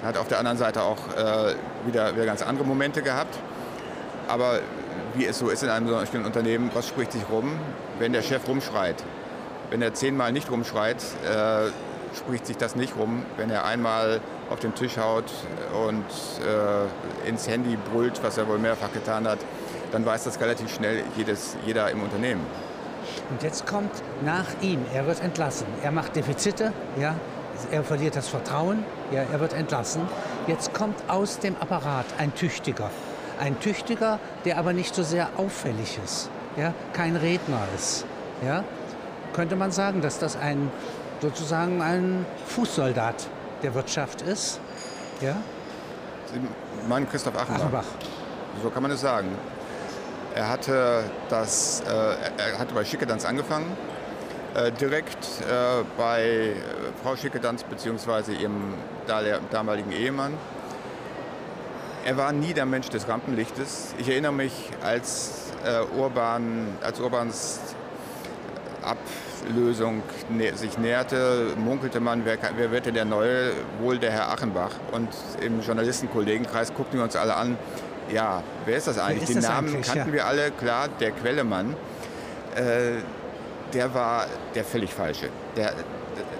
Er 0.00 0.08
hat 0.08 0.16
auf 0.16 0.28
der 0.28 0.38
anderen 0.38 0.58
Seite 0.58 0.82
auch 0.82 0.98
wieder, 1.84 2.14
wieder 2.14 2.24
ganz 2.24 2.40
andere 2.42 2.64
Momente 2.64 3.02
gehabt. 3.02 3.36
Aber 4.28 4.60
wie 5.14 5.26
es 5.26 5.40
so 5.40 5.48
ist 5.48 5.64
in 5.64 5.70
einem 5.70 5.88
solchen 5.88 6.24
Unternehmen, 6.24 6.70
was 6.72 6.86
spricht 6.86 7.10
sich 7.10 7.22
rum, 7.28 7.58
wenn 7.98 8.12
der 8.12 8.22
Chef 8.22 8.46
rumschreit. 8.46 9.02
Wenn 9.70 9.82
er 9.82 9.92
zehnmal 9.92 10.30
nicht 10.30 10.48
rumschreit, 10.52 11.04
spricht 12.16 12.46
sich 12.46 12.56
das 12.56 12.76
nicht 12.76 12.96
rum. 12.96 13.24
Wenn 13.36 13.50
er 13.50 13.64
einmal 13.64 14.20
auf 14.50 14.60
den 14.60 14.74
Tisch 14.74 14.98
haut 14.98 15.30
und 15.86 16.04
äh, 16.46 17.28
ins 17.28 17.48
Handy 17.48 17.76
brüllt, 17.92 18.22
was 18.22 18.38
er 18.38 18.48
wohl 18.48 18.58
mehrfach 18.58 18.92
getan 18.92 19.26
hat, 19.26 19.38
dann 19.92 20.04
weiß 20.04 20.24
das 20.24 20.40
relativ 20.40 20.74
schnell 20.74 21.04
jedes, 21.16 21.56
jeder 21.66 21.90
im 21.90 22.02
Unternehmen. 22.02 22.44
Und 23.30 23.42
jetzt 23.42 23.66
kommt 23.66 23.90
nach 24.24 24.46
ihm, 24.60 24.80
er 24.92 25.06
wird 25.06 25.22
entlassen. 25.22 25.66
Er 25.82 25.90
macht 25.90 26.16
Defizite, 26.16 26.72
ja, 26.98 27.14
er 27.70 27.84
verliert 27.84 28.16
das 28.16 28.28
Vertrauen, 28.28 28.84
ja, 29.10 29.22
er 29.30 29.40
wird 29.40 29.52
entlassen. 29.52 30.02
Jetzt 30.46 30.72
kommt 30.74 30.96
aus 31.08 31.38
dem 31.38 31.56
Apparat 31.60 32.06
ein 32.18 32.34
Tüchtiger. 32.34 32.90
Ein 33.38 33.58
Tüchtiger, 33.60 34.18
der 34.44 34.58
aber 34.58 34.72
nicht 34.72 34.94
so 34.94 35.02
sehr 35.02 35.30
auffällig 35.36 35.98
ist, 36.04 36.30
ja, 36.56 36.74
kein 36.92 37.16
Redner 37.16 37.60
ist. 37.74 38.04
Ja. 38.44 38.64
Könnte 39.32 39.56
man 39.56 39.72
sagen, 39.72 40.02
dass 40.02 40.18
das 40.18 40.36
ein 40.36 40.70
sozusagen 41.22 41.80
ein 41.80 42.26
Fußsoldat 42.46 43.28
der 43.62 43.74
Wirtschaft 43.74 44.22
ist? 44.22 44.60
Ja? 45.20 45.36
Sie 46.32 46.40
meinen 46.88 47.08
Christoph 47.08 47.36
Achenbach. 47.36 47.60
Achenbach. 47.60 47.84
So 48.62 48.70
kann 48.70 48.82
man 48.82 48.90
es 48.90 49.00
sagen. 49.00 49.28
Er 50.34 50.48
hatte, 50.48 51.04
das, 51.28 51.82
äh, 51.82 51.90
er 51.90 52.58
hatte 52.58 52.74
bei 52.74 52.84
Schickedanz 52.84 53.24
angefangen, 53.24 53.70
äh, 54.54 54.72
direkt 54.72 55.24
äh, 55.42 55.84
bei 55.96 56.56
Frau 57.02 57.14
Schickedanz 57.16 57.62
bzw. 57.62 58.32
ihrem 58.32 58.74
damaligen 59.50 59.92
Ehemann. 59.92 60.34
Er 62.04 62.16
war 62.16 62.32
nie 62.32 62.52
der 62.52 62.66
Mensch 62.66 62.88
des 62.88 63.06
Rampenlichtes. 63.06 63.94
Ich 63.98 64.08
erinnere 64.08 64.32
mich, 64.32 64.70
als, 64.82 65.52
Urban, 65.96 66.76
als 66.82 66.98
Urbans 66.98 67.60
Ablösung 69.42 70.02
sich 70.54 70.78
näherte, 70.78 71.48
munkelte 71.56 72.00
man, 72.00 72.24
wer, 72.24 72.38
wer 72.56 72.70
wird 72.70 72.86
denn 72.86 72.94
der 72.94 73.04
Neue? 73.04 73.52
Wohl 73.80 73.98
der 73.98 74.10
Herr 74.10 74.30
Achenbach. 74.30 74.72
Und 74.92 75.08
im 75.40 75.60
Journalistenkollegenkreis 75.60 76.72
guckten 76.74 76.98
wir 76.98 77.04
uns 77.04 77.16
alle 77.16 77.34
an, 77.34 77.58
ja, 78.10 78.42
wer 78.66 78.76
ist 78.76 78.86
das 78.86 78.98
eigentlich? 78.98 79.30
Ist 79.30 79.42
Die 79.42 79.46
Namen 79.46 79.68
eigentlich? 79.68 79.86
kannten 79.86 80.08
ja. 80.08 80.14
wir 80.14 80.26
alle, 80.26 80.50
klar, 80.50 80.88
der 81.00 81.12
Quellemann. 81.12 81.74
Äh, 82.54 83.00
der 83.72 83.94
war 83.94 84.26
der 84.54 84.64
völlig 84.64 84.92
falsche. 84.92 85.28
Der, 85.56 85.72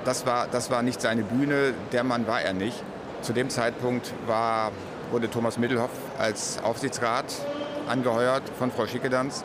das, 0.04 0.26
war, 0.26 0.46
das 0.50 0.70
war 0.70 0.82
nicht 0.82 1.00
seine 1.00 1.22
Bühne, 1.22 1.72
der 1.92 2.04
Mann 2.04 2.26
war 2.26 2.42
er 2.42 2.52
nicht. 2.52 2.82
Zu 3.22 3.32
dem 3.32 3.48
Zeitpunkt 3.48 4.12
war, 4.26 4.70
wurde 5.10 5.30
Thomas 5.30 5.58
Middelhoff 5.58 5.90
als 6.18 6.62
Aufsichtsrat 6.62 7.24
angeheuert 7.88 8.42
von 8.58 8.70
Frau 8.70 8.86
Schickedanz. 8.86 9.44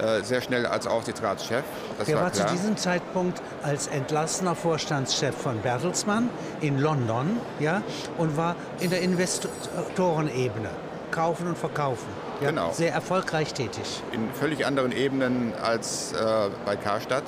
Äh, 0.00 0.24
sehr 0.24 0.40
schnell 0.40 0.66
als 0.66 0.86
Aufsichtsratschef. 0.86 1.64
Das 1.98 2.06
Der 2.06 2.16
war, 2.16 2.24
war 2.24 2.32
zu 2.32 2.44
diesem 2.46 2.76
Zeitpunkt 2.76 3.42
als 3.62 3.86
entlassener 3.86 4.54
Vorstandschef 4.54 5.36
von 5.36 5.58
Bertelsmann 5.60 6.30
in 6.60 6.78
London 6.78 7.38
ja, 7.58 7.82
und 8.16 8.36
war 8.36 8.56
in 8.78 8.90
der 8.90 9.02
Investorenebene 9.02 10.70
kaufen 11.10 11.48
und 11.48 11.58
verkaufen. 11.58 12.08
Ja, 12.40 12.50
genau. 12.50 12.72
Sehr 12.72 12.92
erfolgreich 12.92 13.52
tätig. 13.52 14.02
In 14.12 14.32
völlig 14.32 14.64
anderen 14.64 14.92
Ebenen 14.92 15.52
als 15.62 16.12
äh, 16.12 16.16
bei 16.64 16.76
Karstadt. 16.76 17.24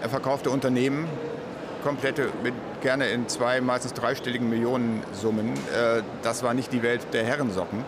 Er 0.00 0.08
verkaufte 0.08 0.50
Unternehmen, 0.50 1.08
komplette, 1.84 2.28
mit, 2.42 2.54
gerne 2.80 3.08
in 3.08 3.28
zwei, 3.28 3.60
meistens 3.60 3.92
dreistelligen 3.92 4.48
Millionensummen. 4.48 5.52
Äh, 5.52 6.02
das 6.22 6.42
war 6.42 6.54
nicht 6.54 6.72
die 6.72 6.82
Welt 6.82 7.02
der 7.12 7.24
Herrensocken. 7.24 7.84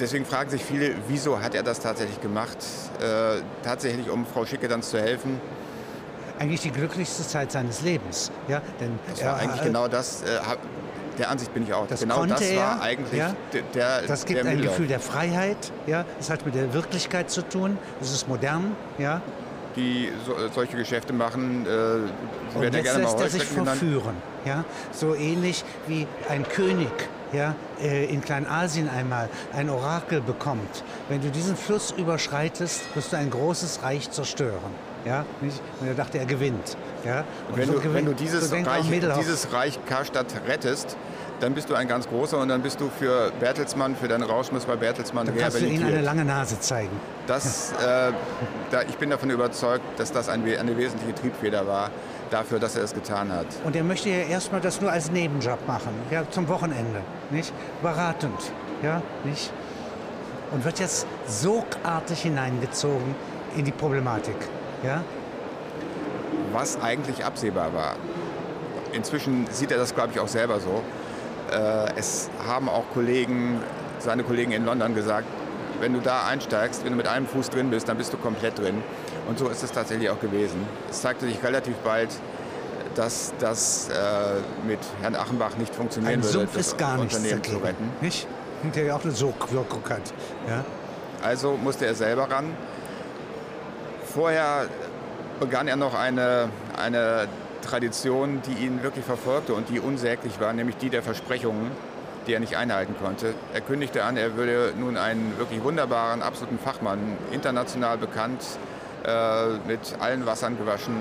Deswegen 0.00 0.24
fragen 0.24 0.50
sich 0.50 0.64
viele, 0.64 0.94
wieso 1.08 1.40
hat 1.40 1.54
er 1.54 1.62
das 1.62 1.80
tatsächlich 1.80 2.20
gemacht? 2.20 2.58
Äh, 3.00 3.40
tatsächlich, 3.62 4.10
um 4.10 4.26
Frau 4.26 4.46
Schickedanz 4.46 4.90
zu 4.90 5.00
helfen 5.00 5.40
eigentlich 6.38 6.60
die 6.60 6.70
glücklichste 6.70 7.26
Zeit 7.26 7.52
seines 7.52 7.82
Lebens. 7.82 8.30
Ja, 8.48 8.62
denn 8.80 8.98
das 9.08 9.24
war 9.24 9.32
er, 9.32 9.36
eigentlich 9.38 9.62
äh, 9.62 9.66
genau 9.66 9.88
das, 9.88 10.22
äh, 10.22 10.38
der 11.18 11.30
Ansicht 11.30 11.52
bin 11.52 11.64
ich 11.64 11.72
auch. 11.72 11.86
Das 11.86 12.00
genau 12.00 12.24
das 12.26 12.40
er, 12.40 12.60
war 12.60 12.82
eigentlich 12.82 13.18
ja, 13.18 13.34
der 13.74 14.02
Das 14.02 14.24
gibt 14.24 14.44
der 14.44 14.50
ein 14.50 14.62
Gefühl 14.62 14.86
der 14.86 15.00
Freiheit, 15.00 15.72
ja, 15.86 16.04
das 16.18 16.30
hat 16.30 16.46
mit 16.46 16.54
der 16.54 16.72
Wirklichkeit 16.72 17.30
zu 17.30 17.42
tun, 17.42 17.78
es 18.00 18.12
ist 18.12 18.28
modern, 18.28 18.76
ja. 18.98 19.20
Die 19.76 20.10
so, 20.26 20.34
solche 20.52 20.76
Geschäfte 20.76 21.12
machen, 21.12 21.66
äh, 21.66 22.56
und 22.56 22.62
jetzt 22.62 22.86
ja 22.86 22.96
lässt 22.96 23.20
er 23.20 23.28
sich 23.28 23.44
verführen, 23.44 24.16
ja, 24.44 24.64
so 24.92 25.14
ähnlich 25.14 25.64
wie 25.86 26.06
ein 26.28 26.48
König 26.48 26.90
ja, 27.32 27.54
äh, 27.80 28.06
in 28.06 28.20
Kleinasien 28.20 28.88
einmal 28.88 29.28
ein 29.52 29.70
Orakel 29.70 30.20
bekommt. 30.20 30.84
Wenn 31.08 31.20
du 31.20 31.30
diesen 31.30 31.56
Fluss 31.56 31.92
überschreitest, 31.92 32.94
wirst 32.94 33.12
du 33.12 33.16
ein 33.16 33.30
großes 33.30 33.82
Reich 33.82 34.10
zerstören. 34.10 34.88
Ja, 35.04 35.24
nicht? 35.40 35.60
Und 35.80 35.88
er 35.88 35.94
dachte, 35.94 36.18
er 36.18 36.26
gewinnt. 36.26 36.76
Ja? 37.04 37.24
Und 37.48 37.56
wenn, 37.56 37.66
so 37.66 37.74
du, 37.74 37.78
gewinnt, 37.78 37.94
wenn 37.94 38.04
du 38.06 38.14
dieses, 38.14 38.50
so 38.50 38.56
Reich, 38.56 38.86
dieses 39.18 39.52
Reich 39.52 39.78
Karstadt 39.86 40.26
rettest, 40.46 40.96
dann 41.40 41.54
bist 41.54 41.70
du 41.70 41.74
ein 41.74 41.88
ganz 41.88 42.08
großer 42.08 42.38
und 42.38 42.48
dann 42.48 42.62
bist 42.62 42.80
du 42.80 42.90
für 42.90 43.30
Bertelsmann, 43.38 43.96
für 43.96 44.08
deinen 44.08 44.24
Rauschmiss 44.24 44.64
bei 44.64 44.76
Bertelsmann 44.76 45.26
dann 45.26 45.36
kannst 45.36 45.60
du 45.60 45.66
ihnen 45.66 45.84
eine 45.84 46.00
lange 46.00 46.24
Nase 46.24 46.58
zeigen. 46.60 46.98
Das, 47.26 47.72
äh, 47.72 48.12
da, 48.70 48.82
ich 48.88 48.96
bin 48.96 49.10
davon 49.10 49.30
überzeugt, 49.30 49.84
dass 49.98 50.12
das 50.12 50.28
ein, 50.28 50.42
eine 50.44 50.76
wesentliche 50.76 51.14
Triebfeder 51.14 51.66
war 51.66 51.90
dafür, 52.30 52.58
dass 52.58 52.76
er 52.76 52.84
es 52.84 52.94
getan 52.94 53.32
hat. 53.32 53.46
Und 53.64 53.76
er 53.76 53.84
möchte 53.84 54.10
ja 54.10 54.18
erstmal 54.18 54.60
das 54.60 54.80
nur 54.80 54.90
als 54.90 55.10
Nebenjob 55.10 55.66
machen, 55.66 55.92
ja, 56.10 56.28
zum 56.30 56.48
Wochenende, 56.48 57.00
nicht? 57.30 57.52
Beratend, 57.82 58.52
ja, 58.82 59.02
nicht? 59.24 59.52
Und 60.50 60.64
wird 60.64 60.78
jetzt 60.80 61.06
sogartig 61.26 62.22
hineingezogen 62.22 63.14
in 63.56 63.64
die 63.64 63.72
Problematik, 63.72 64.36
ja? 64.82 65.02
Was 66.52 66.80
eigentlich 66.80 67.24
absehbar 67.24 67.72
war. 67.74 67.96
Inzwischen 68.92 69.46
sieht 69.50 69.70
er 69.70 69.78
das, 69.78 69.94
glaube 69.94 70.12
ich, 70.14 70.20
auch 70.20 70.28
selber 70.28 70.60
so. 70.60 70.82
Äh, 71.50 71.98
es 71.98 72.30
haben 72.46 72.68
auch 72.68 72.84
Kollegen, 72.92 73.60
seine 73.98 74.22
Kollegen 74.22 74.52
in 74.52 74.64
London 74.64 74.94
gesagt, 74.94 75.26
wenn 75.80 75.92
du 75.92 76.00
da 76.00 76.26
einsteigst, 76.26 76.84
wenn 76.84 76.92
du 76.92 76.96
mit 76.96 77.06
einem 77.06 77.26
Fuß 77.26 77.50
drin 77.50 77.70
bist, 77.70 77.88
dann 77.88 77.96
bist 77.96 78.12
du 78.12 78.16
komplett 78.16 78.58
drin. 78.58 78.82
Und 79.28 79.38
so 79.38 79.48
ist 79.48 79.62
es 79.62 79.72
tatsächlich 79.72 80.10
auch 80.10 80.20
gewesen. 80.20 80.66
Es 80.90 81.02
zeigte 81.02 81.26
sich 81.26 81.42
relativ 81.42 81.76
bald, 81.78 82.08
dass 82.94 83.32
das 83.38 83.88
äh, 83.90 84.66
mit 84.66 84.80
Herrn 85.00 85.14
Achenbach 85.14 85.56
nicht 85.56 85.74
funktionieren 85.74 86.14
Ein 86.14 86.24
würde, 86.24 86.38
Sumpf 86.38 86.56
ist 86.56 86.78
gar 86.78 86.98
Unternehmen 86.98 87.44
zu 87.44 87.58
retten. 87.58 87.90
Nicht? 88.00 88.26
Der 88.74 88.84
ja 88.84 88.96
auch 88.96 89.04
eine 89.04 89.12
Sogwirkung 89.12 89.82
hat. 89.88 90.02
Ja? 90.48 90.64
Also 91.22 91.56
musste 91.56 91.86
er 91.86 91.94
selber 91.94 92.28
ran. 92.28 92.46
Vorher 94.12 94.66
begann 95.38 95.68
er 95.68 95.76
noch 95.76 95.94
eine, 95.94 96.48
eine 96.76 97.28
Tradition, 97.68 98.40
die 98.46 98.64
ihn 98.64 98.82
wirklich 98.82 99.04
verfolgte 99.04 99.52
und 99.54 99.68
die 99.68 99.78
unsäglich 99.78 100.40
war, 100.40 100.52
nämlich 100.52 100.76
die 100.76 100.88
der 100.88 101.02
Versprechungen, 101.02 101.70
die 102.26 102.32
er 102.32 102.40
nicht 102.40 102.56
einhalten 102.56 102.94
konnte. 103.02 103.34
Er 103.52 103.60
kündigte 103.60 104.04
an, 104.04 104.16
er 104.16 104.36
würde 104.36 104.72
nun 104.78 104.96
einen 104.96 105.38
wirklich 105.38 105.62
wunderbaren, 105.62 106.22
absoluten 106.22 106.58
Fachmann, 106.58 106.98
international 107.30 107.98
bekannt, 107.98 108.42
äh, 109.04 109.58
mit 109.66 109.80
allen 110.00 110.26
Wassern 110.26 110.58
gewaschen 110.58 110.94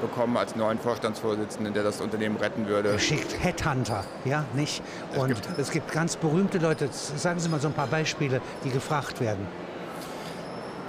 bekommen 0.00 0.36
als 0.36 0.56
neuen 0.56 0.78
Vorstandsvorsitzenden, 0.78 1.74
der 1.74 1.82
das 1.82 2.00
Unternehmen 2.00 2.36
retten 2.36 2.66
würde. 2.66 2.90
Er 2.90 2.98
schickt 2.98 3.36
Headhunter, 3.42 4.04
ja, 4.24 4.44
nicht? 4.54 4.82
Und 5.16 5.30
es 5.30 5.42
gibt, 5.42 5.58
es 5.58 5.70
gibt 5.70 5.92
ganz 5.92 6.16
berühmte 6.16 6.58
Leute, 6.58 6.88
sagen 6.90 7.40
Sie 7.40 7.48
mal 7.48 7.60
so 7.60 7.68
ein 7.68 7.74
paar 7.74 7.88
Beispiele, 7.88 8.40
die 8.64 8.70
gefragt 8.70 9.20
werden. 9.20 9.46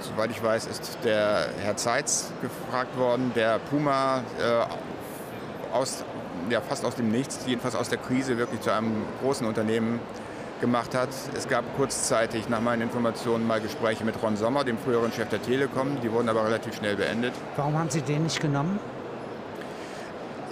Soweit 0.00 0.30
ich 0.30 0.42
weiß, 0.42 0.66
ist 0.66 0.98
der 1.04 1.48
Herr 1.62 1.76
Zeitz 1.76 2.30
gefragt 2.42 2.96
worden, 2.98 3.32
der 3.34 3.58
Puma 3.58 4.22
äh, 4.38 4.66
aus, 5.74 6.04
ja, 6.50 6.60
fast 6.60 6.84
aus 6.84 6.94
dem 6.94 7.10
Nichts, 7.10 7.40
jedenfalls 7.46 7.74
aus 7.74 7.88
der 7.88 7.98
Krise, 7.98 8.38
wirklich 8.38 8.60
zu 8.60 8.72
einem 8.72 9.04
großen 9.22 9.46
Unternehmen 9.46 10.00
gemacht 10.60 10.94
hat. 10.94 11.08
Es 11.36 11.48
gab 11.48 11.64
kurzzeitig 11.76 12.48
nach 12.48 12.60
meinen 12.60 12.82
Informationen 12.82 13.46
mal 13.46 13.60
Gespräche 13.60 14.04
mit 14.04 14.22
Ron 14.22 14.36
Sommer, 14.36 14.64
dem 14.64 14.78
früheren 14.78 15.12
Chef 15.12 15.28
der 15.28 15.42
Telekom. 15.42 16.00
Die 16.02 16.10
wurden 16.10 16.28
aber 16.28 16.44
relativ 16.44 16.76
schnell 16.76 16.96
beendet. 16.96 17.34
Warum 17.56 17.76
haben 17.78 17.90
Sie 17.90 18.00
den 18.00 18.22
nicht 18.22 18.40
genommen? 18.40 18.78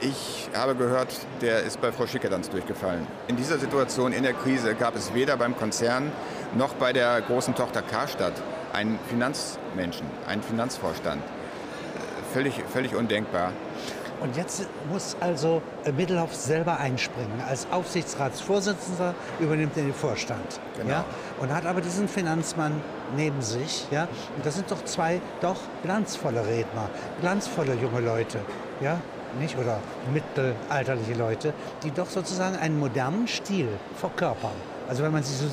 Ich 0.00 0.50
habe 0.52 0.74
gehört, 0.74 1.14
der 1.40 1.62
ist 1.62 1.80
bei 1.80 1.92
Frau 1.92 2.08
Schickedanz 2.08 2.50
durchgefallen. 2.50 3.06
In 3.28 3.36
dieser 3.36 3.58
Situation, 3.58 4.12
in 4.12 4.24
der 4.24 4.32
Krise, 4.32 4.74
gab 4.74 4.96
es 4.96 5.14
weder 5.14 5.36
beim 5.36 5.56
Konzern 5.56 6.10
noch 6.56 6.74
bei 6.74 6.92
der 6.92 7.20
großen 7.20 7.54
Tochter 7.54 7.82
Karstadt 7.82 8.32
einen 8.72 8.98
Finanzmenschen, 9.08 10.06
einen 10.26 10.42
Finanzvorstand. 10.42 11.22
Völlig, 12.32 12.60
völlig 12.72 12.96
undenkbar. 12.96 13.52
Und 14.22 14.36
jetzt 14.36 14.66
muss 14.88 15.16
also 15.18 15.62
äh, 15.84 15.90
Middelhoff 15.90 16.32
selber 16.32 16.78
einspringen. 16.78 17.40
Als 17.48 17.66
Aufsichtsratsvorsitzender 17.72 19.16
übernimmt 19.40 19.76
er 19.76 19.82
den 19.82 19.94
Vorstand. 19.94 20.60
Genau. 20.76 20.90
Ja? 20.90 21.04
Und 21.40 21.52
hat 21.52 21.66
aber 21.66 21.80
diesen 21.80 22.06
Finanzmann 22.06 22.80
neben 23.16 23.42
sich. 23.42 23.84
Ja? 23.90 24.06
Und 24.36 24.46
das 24.46 24.54
sind 24.54 24.70
doch 24.70 24.84
zwei 24.84 25.20
doch 25.40 25.56
glanzvolle 25.82 26.46
Redner, 26.46 26.88
glanzvolle 27.20 27.74
junge 27.74 28.00
Leute. 28.00 28.38
Ja? 28.80 29.00
Nicht? 29.40 29.58
Oder 29.58 29.78
mittelalterliche 30.12 31.14
Leute, 31.14 31.52
die 31.82 31.90
doch 31.90 32.08
sozusagen 32.08 32.56
einen 32.56 32.78
modernen 32.78 33.26
Stil 33.26 33.68
verkörpern. 33.96 34.52
Also 34.88 35.02
wenn 35.02 35.12
man 35.12 35.24
sie 35.24 35.34
so 35.34 35.48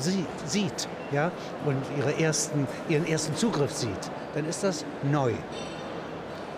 sieht, 0.46 0.88
ja, 1.12 1.32
und 1.64 1.76
ihre 1.98 2.20
ersten, 2.20 2.68
ihren 2.88 3.06
ersten 3.06 3.34
Zugriff 3.36 3.72
sieht, 3.72 4.10
dann 4.34 4.46
ist 4.46 4.62
das 4.62 4.84
neu. 5.02 5.32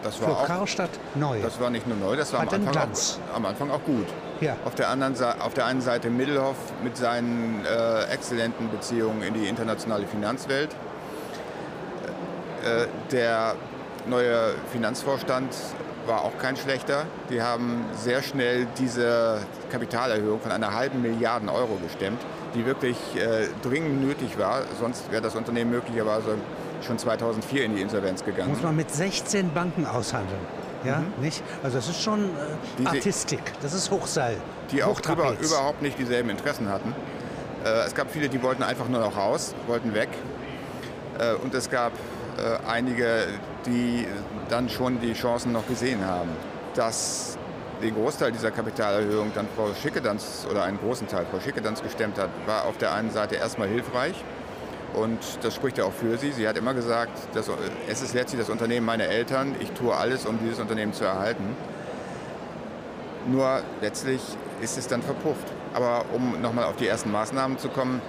Das 0.02 0.20
war 0.20 0.28
Für 0.28 0.36
auch, 0.36 0.46
Karstadt 0.46 0.90
neu. 1.14 1.40
das 1.40 1.60
war 1.60 1.70
nicht 1.70 1.86
nur 1.86 1.96
neu, 1.96 2.16
das 2.16 2.32
war 2.32 2.40
am 2.40 2.48
Anfang, 2.48 2.76
auch, 2.76 3.36
am 3.36 3.46
Anfang 3.46 3.70
auch 3.70 3.82
gut. 3.84 4.06
Ja. 4.40 4.56
Auf 4.64 4.74
der, 4.74 4.88
anderen, 4.88 5.14
auf 5.40 5.54
der 5.54 5.66
einen 5.66 5.80
Seite 5.80 6.10
Middelhoff 6.10 6.56
mit 6.82 6.96
seinen 6.96 7.64
äh, 7.64 8.04
exzellenten 8.12 8.70
Beziehungen 8.70 9.22
in 9.22 9.34
die 9.34 9.46
internationale 9.46 10.06
Finanzwelt. 10.06 10.70
Äh, 12.64 12.86
der 13.12 13.54
neue 14.06 14.54
Finanzvorstand 14.72 15.54
war 16.06 16.22
auch 16.22 16.36
kein 16.38 16.56
schlechter. 16.56 17.06
Die 17.30 17.40
haben 17.40 17.84
sehr 17.94 18.22
schnell 18.22 18.66
diese 18.78 19.38
Kapitalerhöhung 19.70 20.40
von 20.40 20.50
einer 20.50 20.74
halben 20.74 21.02
Milliarde 21.02 21.48
Euro 21.52 21.78
gestemmt, 21.82 22.20
die 22.54 22.66
wirklich 22.66 22.96
äh, 23.16 23.46
dringend 23.62 24.04
nötig 24.04 24.38
war. 24.38 24.62
Sonst 24.80 25.10
wäre 25.12 25.22
das 25.22 25.36
Unternehmen 25.36 25.70
möglicherweise 25.70 26.36
schon 26.84 26.98
2004 26.98 27.64
in 27.64 27.76
die 27.76 27.82
Insolvenz 27.82 28.24
gegangen. 28.24 28.50
Muss 28.50 28.62
man 28.62 28.76
mit 28.76 28.90
16 28.90 29.52
Banken 29.52 29.86
aushandeln. 29.86 30.40
Ja, 30.84 31.00
nicht? 31.20 31.42
Also 31.62 31.76
das 31.78 31.88
ist 31.88 32.02
schon 32.02 32.24
äh, 32.24 32.26
Mhm. 32.26 32.28
Diese- 32.78 32.88
Artistik, 32.88 33.40
das 33.62 33.72
ist 33.72 33.90
Hochseil. 33.90 34.36
die 34.72 34.82
auch 34.82 34.98
über, 34.98 35.16
Hochtrapez. 35.24 35.46
überhaupt 35.50 35.80
nicht 35.82 35.98
dieselben 35.98 36.30
Interessen 36.30 36.68
hatten. 36.68 36.94
Äh, 37.64 37.68
es 37.86 37.94
gab 37.94 38.10
viele, 38.10 38.28
die 38.28 38.42
wollten 38.42 38.62
einfach 38.64 38.88
nur 38.88 39.00
noch 39.00 39.16
raus, 39.16 39.54
wollten 39.68 39.94
weg. 39.94 40.08
Äh, 41.18 41.34
und 41.34 41.54
es 41.54 41.70
gab 41.70 41.92
äh, 42.38 42.66
einige, 42.68 43.26
die 43.66 44.06
dann 44.48 44.68
schon 44.68 45.00
die 45.00 45.12
Chancen 45.12 45.52
noch 45.52 45.68
gesehen 45.68 46.04
haben. 46.04 46.30
Dass 46.74 47.36
den 47.82 47.94
Großteil 47.94 48.32
dieser 48.32 48.50
Kapitalerhöhung 48.50 49.30
dann 49.34 49.46
Frau 49.54 49.68
Schickedanz 49.80 50.46
oder 50.50 50.62
einen 50.64 50.78
großen 50.78 51.06
Teil 51.06 51.26
Frau 51.30 51.38
Schickedanz 51.40 51.82
gestemmt 51.82 52.18
hat, 52.18 52.30
war 52.46 52.64
auf 52.64 52.78
der 52.78 52.92
einen 52.94 53.10
Seite 53.10 53.36
erstmal 53.36 53.68
hilfreich. 53.68 54.14
Und 54.94 55.18
das 55.42 55.54
spricht 55.54 55.78
ja 55.78 55.84
auch 55.84 55.92
für 55.92 56.18
sie. 56.18 56.32
Sie 56.32 56.46
hat 56.46 56.58
immer 56.58 56.74
gesagt, 56.74 57.12
dass, 57.34 57.48
äh, 57.48 57.52
es 57.88 58.02
ist 58.02 58.14
letztlich 58.14 58.40
das 58.40 58.50
Unternehmen 58.50 58.84
meiner 58.86 59.04
Eltern. 59.04 59.54
Ich 59.60 59.70
tue 59.72 59.94
alles, 59.94 60.26
um 60.26 60.38
dieses 60.38 60.60
Unternehmen 60.60 60.92
zu 60.92 61.04
erhalten. 61.04 61.56
Nur 63.26 63.62
letztlich 63.80 64.20
ist 64.60 64.78
es 64.78 64.88
dann 64.88 65.02
verpufft. 65.02 65.46
Aber 65.74 66.04
um 66.12 66.40
nochmal 66.42 66.64
auf 66.64 66.76
die 66.76 66.86
ersten 66.86 67.10
Maßnahmen 67.10 67.58
zu 67.58 67.68
kommen, 67.68 68.02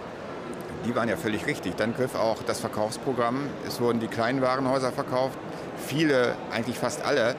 die 0.86 0.96
waren 0.96 1.08
ja 1.08 1.16
völlig 1.16 1.46
richtig. 1.46 1.76
Dann 1.76 1.94
griff 1.94 2.16
auch 2.16 2.44
das 2.44 2.60
Verkaufsprogramm. 2.60 3.50
Es 3.68 3.80
wurden 3.80 4.00
die 4.00 4.08
kleinen 4.08 4.42
Warenhäuser 4.42 4.92
verkauft. 4.92 5.38
Viele, 5.78 6.36
eigentlich 6.52 6.78
fast 6.78 7.06
alle 7.06 7.36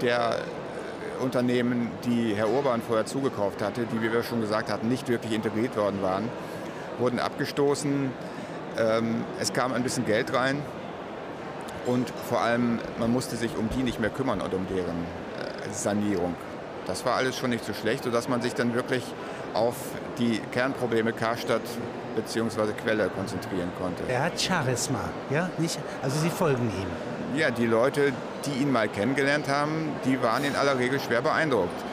der 0.00 0.36
äh, 0.36 1.22
Unternehmen, 1.22 1.90
die 2.04 2.34
Herr 2.34 2.48
Urban 2.48 2.80
vorher 2.82 3.06
zugekauft 3.06 3.62
hatte, 3.62 3.86
die, 3.86 4.02
wie 4.02 4.12
wir 4.12 4.22
schon 4.22 4.40
gesagt 4.40 4.70
hatten, 4.70 4.88
nicht 4.88 5.08
wirklich 5.08 5.32
integriert 5.32 5.76
worden 5.76 6.00
waren, 6.02 6.28
wurden 6.98 7.18
abgestoßen. 7.18 8.10
Ähm, 8.80 9.24
es 9.38 9.52
kam 9.52 9.72
ein 9.72 9.82
bisschen 9.82 10.06
Geld 10.06 10.32
rein. 10.34 10.62
Und 11.86 12.12
vor 12.28 12.40
allem, 12.40 12.78
man 12.98 13.12
musste 13.12 13.36
sich 13.36 13.56
um 13.56 13.68
die 13.70 13.82
nicht 13.82 14.00
mehr 14.00 14.10
kümmern 14.10 14.40
und 14.40 14.52
um 14.54 14.66
deren 14.68 15.04
äh, 15.38 15.72
Sanierung. 15.72 16.34
Das 16.86 17.04
war 17.04 17.14
alles 17.16 17.36
schon 17.36 17.50
nicht 17.50 17.64
so 17.64 17.72
schlecht, 17.72 18.04
sodass 18.04 18.28
man 18.28 18.42
sich 18.42 18.54
dann 18.54 18.74
wirklich 18.74 19.04
auf 19.54 19.76
die 20.18 20.40
Kernprobleme 20.52 21.12
Karstadt 21.12 21.62
bzw. 22.16 22.72
Quelle 22.82 23.08
konzentrieren 23.08 23.70
konnte. 23.78 24.02
Er 24.08 24.24
hat 24.24 24.40
Charisma, 24.40 25.00
ja, 25.30 25.50
nicht? 25.58 25.78
Also 26.02 26.18
Sie 26.18 26.30
folgen 26.30 26.70
ihm. 26.70 27.38
Ja, 27.38 27.50
die 27.50 27.66
Leute, 27.66 28.12
die 28.44 28.62
ihn 28.62 28.72
mal 28.72 28.88
kennengelernt 28.88 29.48
haben, 29.48 29.90
die 30.04 30.20
waren 30.22 30.44
in 30.44 30.56
aller 30.56 30.78
Regel 30.78 31.00
schwer 31.00 31.22
beeindruckt. 31.22 31.84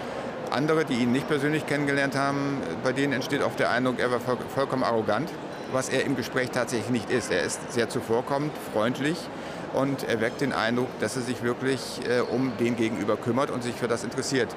Andere, 0.49 0.85
die 0.85 0.95
ihn 0.95 1.11
nicht 1.11 1.27
persönlich 1.27 1.65
kennengelernt 1.65 2.15
haben, 2.15 2.61
bei 2.83 2.93
denen 2.93 3.13
entsteht 3.13 3.43
oft 3.43 3.59
der 3.59 3.69
Eindruck, 3.69 3.99
er 3.99 4.11
war 4.11 4.19
voll, 4.19 4.37
vollkommen 4.53 4.83
arrogant, 4.83 5.29
was 5.71 5.89
er 5.89 6.05
im 6.05 6.15
Gespräch 6.15 6.49
tatsächlich 6.51 6.89
nicht 6.89 7.09
ist. 7.09 7.31
Er 7.31 7.43
ist 7.43 7.71
sehr 7.71 7.89
zuvorkommend, 7.89 8.51
freundlich 8.73 9.17
und 9.73 10.03
er 10.03 10.21
weckt 10.21 10.41
den 10.41 10.53
Eindruck, 10.53 10.89
dass 10.99 11.15
er 11.15 11.21
sich 11.21 11.43
wirklich 11.43 11.99
äh, 12.07 12.21
um 12.21 12.53
den 12.57 12.75
Gegenüber 12.75 13.17
kümmert 13.17 13.51
und 13.51 13.63
sich 13.63 13.75
für 13.75 13.87
das 13.87 14.03
interessiert, 14.03 14.55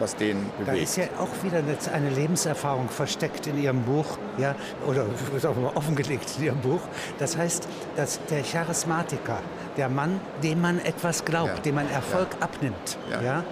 was 0.00 0.16
den 0.16 0.46
Da 0.58 0.64
bewegt. 0.72 0.82
ist 0.84 0.96
ja 0.96 1.04
auch 1.18 1.28
wieder 1.44 1.62
eine, 1.92 2.10
Lebenserfahrung 2.10 2.88
versteckt 2.88 3.46
in 3.46 3.62
Ihrem 3.62 3.82
Buch, 3.82 4.18
ja, 4.38 4.54
oder 4.86 5.06
sagen 5.38 5.56
wir 5.56 5.70
mal 5.70 5.76
offengelegt 5.76 6.26
in 6.38 6.44
Ihrem 6.44 6.60
Buch. 6.60 6.80
Das 7.18 7.36
heißt, 7.36 7.68
dass 7.96 8.18
der 8.30 8.42
Charismatiker, 8.42 9.38
der 9.76 9.88
Mann, 9.88 10.20
dem 10.42 10.60
man 10.60 10.80
etwas 10.80 11.24
glaubt, 11.24 11.56
Ja. 11.56 11.62
dem 11.62 11.74
man 11.76 11.90
Erfolg 11.90 12.28
abnimmt, 12.40 12.98
Ja. 13.10 13.20
ja. 13.20 13.44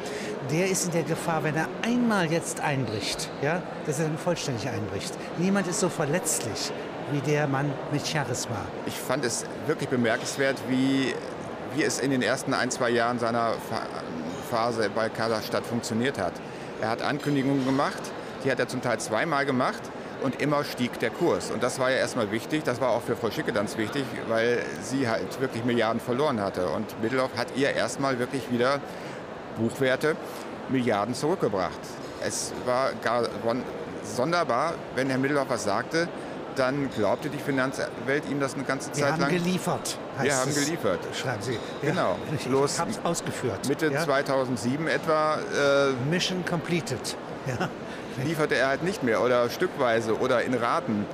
der 0.51 0.69
ist 0.71 0.87
in 0.87 0.93
der 0.93 1.03
Gefahr, 1.05 1.45
wenn 1.45 1.55
er 1.57 1.69
einmal 1.83 2.27
jetzt 2.33 2.61
einbricht, 2.61 3.29
ja, 3.43 3.63
dass 3.87 3.99
er 4.01 4.07
dann 4.07 4.19
vollständig 4.19 4.69
einbricht. 4.69 5.13
Niemand 5.39 5.67
ist 5.69 5.81
so 5.81 5.89
verletzlich 5.89 6.73
wie 7.13 7.21
der 7.21 7.47
Mann 7.47 7.73
mit 7.93 8.07
Charisma. 8.07 8.57
Ich 8.87 8.95
fand 8.95 9.25
es 9.25 9.45
wirklich 9.67 9.89
bemerkenswert, 9.89 10.57
wie, 10.69 11.15
wie 11.75 11.83
es 11.83 11.99
in 12.01 12.11
den 12.11 12.21
ersten 12.23 12.53
ein, 12.55 12.71
zwei 12.71 12.91
Jahren 12.91 13.19
seiner 13.19 13.53
Phase 14.49 14.91
bei 14.95 15.09
Karstadt 15.09 15.67
funktioniert 15.67 16.19
hat. 16.19 16.33
Er 16.81 16.91
hat 16.91 17.03
Ankündigungen 17.03 17.65
gemacht, 17.65 18.01
die 18.45 18.51
hat 18.51 18.59
er 18.59 18.69
zum 18.69 18.83
Teil 18.83 18.99
zweimal 18.99 19.45
gemacht 19.47 19.83
und 20.23 20.41
immer 20.41 20.65
stieg 20.65 20.99
der 20.99 21.11
Kurs. 21.11 21.51
Und 21.51 21.63
das 21.63 21.79
war 21.79 21.91
ja 21.91 21.97
erstmal 21.97 22.31
wichtig, 22.31 22.65
das 22.65 22.81
war 22.81 22.91
auch 22.91 23.03
für 23.03 23.17
Frau 23.17 23.31
Schickedanz 23.31 23.77
wichtig, 23.77 24.05
weil 24.29 24.63
sie 24.83 25.09
halt 25.09 25.41
wirklich 25.41 25.65
Milliarden 25.65 26.01
verloren 26.01 26.41
hatte. 26.41 26.69
Und 26.69 27.01
Middelhoff 27.03 27.31
hat 27.37 27.49
ihr 27.57 27.71
erstmal 27.75 28.19
wirklich 28.19 28.51
wieder 28.51 28.81
Buchwerte 29.57 30.17
Milliarden 30.69 31.15
zurückgebracht. 31.15 31.81
Es 32.25 32.53
war 32.65 32.93
gar 33.03 33.25
sonderbar, 34.05 34.75
wenn 34.95 35.09
Herr 35.09 35.19
Middelhoff 35.19 35.49
was 35.51 35.65
sagte, 35.65 36.09
dann 36.57 36.91
glaubte 36.91 37.29
die 37.29 37.39
Finanzwelt 37.39 38.29
ihm 38.31 38.41
das 38.41 38.55
eine 38.55 38.65
ganze 38.65 38.89
Wir 38.89 38.95
Zeit 39.05 39.13
haben 39.13 39.21
lang. 39.23 39.31
geliefert. 39.31 39.99
Heißt 40.19 40.25
Wir 40.27 40.37
haben 40.37 40.51
es. 40.51 40.65
geliefert. 40.65 41.01
Schreiben 41.15 41.43
Sie. 41.43 41.59
Genau. 41.83 42.17
Ich, 42.35 42.47
ich 42.47 42.79
habe 42.79 42.91
es 42.91 43.01
ausgeführt. 43.05 43.67
Mitte 43.69 43.91
ja? 43.93 44.05
2007 44.05 44.87
etwa 44.89 45.37
äh, 45.37 45.93
Mission 46.11 46.45
completed. 46.45 47.17
Ja. 47.47 47.69
lieferte 48.25 48.57
er 48.57 48.69
halt 48.69 48.83
nicht 48.83 49.03
mehr 49.03 49.23
oder 49.23 49.49
stückweise 49.49 50.19
oder 50.19 50.43
in 50.43 50.55
Raten. 50.55 51.07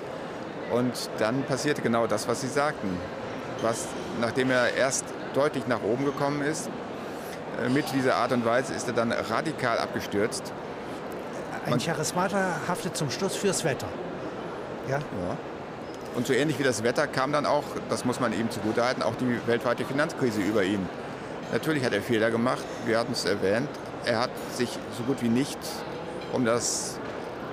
Und 0.72 1.10
dann 1.18 1.42
passierte 1.44 1.82
genau 1.82 2.06
das, 2.06 2.26
was 2.26 2.40
Sie 2.40 2.48
sagten. 2.48 2.88
Was, 3.62 3.86
nachdem 4.20 4.50
er 4.50 4.74
erst 4.74 5.04
deutlich 5.34 5.66
nach 5.66 5.82
oben 5.82 6.04
gekommen 6.04 6.42
ist, 6.42 6.68
äh, 7.64 7.68
mit 7.68 7.84
dieser 7.92 8.16
Art 8.16 8.32
und 8.32 8.44
Weise 8.44 8.72
ist 8.74 8.88
er 8.88 8.94
dann 8.94 9.12
radikal 9.12 9.78
abgestürzt. 9.78 10.52
Ein 11.66 11.78
Charismata 11.78 12.60
haftet 12.68 12.96
zum 12.96 13.10
Schluss 13.10 13.36
fürs 13.36 13.64
Wetter. 13.64 13.86
Ja? 14.88 14.98
Ja. 14.98 15.36
Und 16.14 16.26
so 16.28 16.32
ähnlich 16.32 16.58
wie 16.58 16.62
das 16.62 16.84
Wetter 16.84 17.06
kam 17.08 17.32
dann 17.32 17.44
auch, 17.44 17.64
das 17.88 18.04
muss 18.04 18.20
man 18.20 18.32
ihm 18.32 18.50
zugutehalten, 18.50 19.02
auch 19.02 19.16
die 19.16 19.38
weltweite 19.46 19.84
Finanzkrise 19.84 20.40
über 20.40 20.62
ihn. 20.62 20.88
Natürlich 21.52 21.84
hat 21.84 21.92
er 21.92 22.02
Fehler 22.02 22.30
gemacht, 22.30 22.64
wir 22.86 22.98
hatten 22.98 23.12
es 23.12 23.24
erwähnt. 23.24 23.68
Er 24.04 24.20
hat 24.20 24.30
sich 24.52 24.68
so 24.96 25.02
gut 25.04 25.22
wie 25.22 25.28
nicht 25.28 25.58
um 26.32 26.44
das 26.44 26.98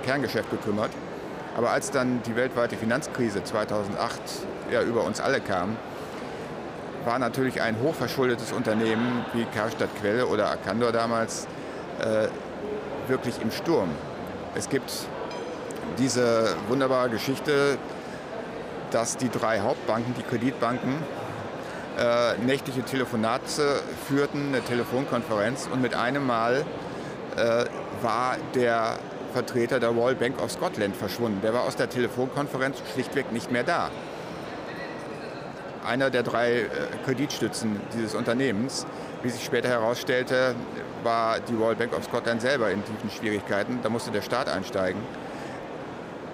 Kerngeschäft 0.04 0.52
gekümmert. 0.52 0.92
Aber 1.58 1.72
als 1.72 1.92
dann 1.92 2.22
die 2.24 2.36
weltweite 2.36 2.78
Finanzkrise 2.78 3.44
2008 3.44 4.22
ja, 4.72 4.82
über 4.84 5.04
uns 5.04 5.20
alle 5.20 5.42
kam, 5.42 5.76
war 7.04 7.18
natürlich 7.20 7.62
ein 7.62 7.78
hochverschuldetes 7.82 8.52
Unternehmen 8.52 9.26
wie 9.34 9.46
Karstadt 9.46 9.90
Quelle 10.00 10.28
oder 10.28 10.50
Arcandor 10.50 10.92
damals 10.92 11.48
äh, 12.00 12.28
wirklich 13.08 13.42
im 13.42 13.52
Sturm. 13.52 13.90
Es 14.56 14.70
gibt 14.70 14.92
diese 15.98 16.56
wunderbare 16.70 17.10
Geschichte, 17.10 17.78
dass 18.92 19.18
die 19.18 19.30
drei 19.30 19.62
Hauptbanken, 19.62 20.14
die 20.14 20.24
Kreditbanken, 20.24 20.96
äh, 21.98 22.38
nächtliche 22.46 22.84
Telefonate 22.84 23.82
führten, 24.08 24.50
eine 24.50 24.62
Telefonkonferenz 24.62 25.68
und 25.72 25.82
mit 25.82 25.96
einem 25.96 26.26
Mal 26.26 26.66
äh, 27.36 27.66
war 28.02 28.38
der 28.56 28.98
Vertreter 29.34 29.80
der 29.80 29.90
Royal 29.90 30.16
Bank 30.16 30.42
of 30.42 30.52
Scotland 30.52 30.96
verschwunden. 30.96 31.42
Der 31.42 31.54
war 31.54 31.64
aus 31.64 31.76
der 31.76 31.90
Telefonkonferenz 31.90 32.82
schlichtweg 32.94 33.32
nicht 33.32 33.52
mehr 33.52 33.64
da. 33.64 33.90
Einer 35.86 36.10
der 36.10 36.24
drei 36.24 36.62
äh, 36.62 36.68
Kreditstützen 37.06 37.80
dieses 37.94 38.14
Unternehmens, 38.14 38.86
wie 39.24 39.30
sich 39.30 39.44
später 39.44 39.70
herausstellte, 39.70 40.56
war 41.04 41.40
die 41.40 41.56
Royal 41.56 41.76
Bank 41.76 41.94
of 41.98 42.04
Scotland 42.04 42.42
selber 42.42 42.72
in 42.72 42.84
tiefen 42.86 43.10
Schwierigkeiten. 43.10 43.80
Da 43.82 43.90
musste 43.90 44.12
der 44.12 44.22
Staat 44.22 44.48
einsteigen. 44.48 45.02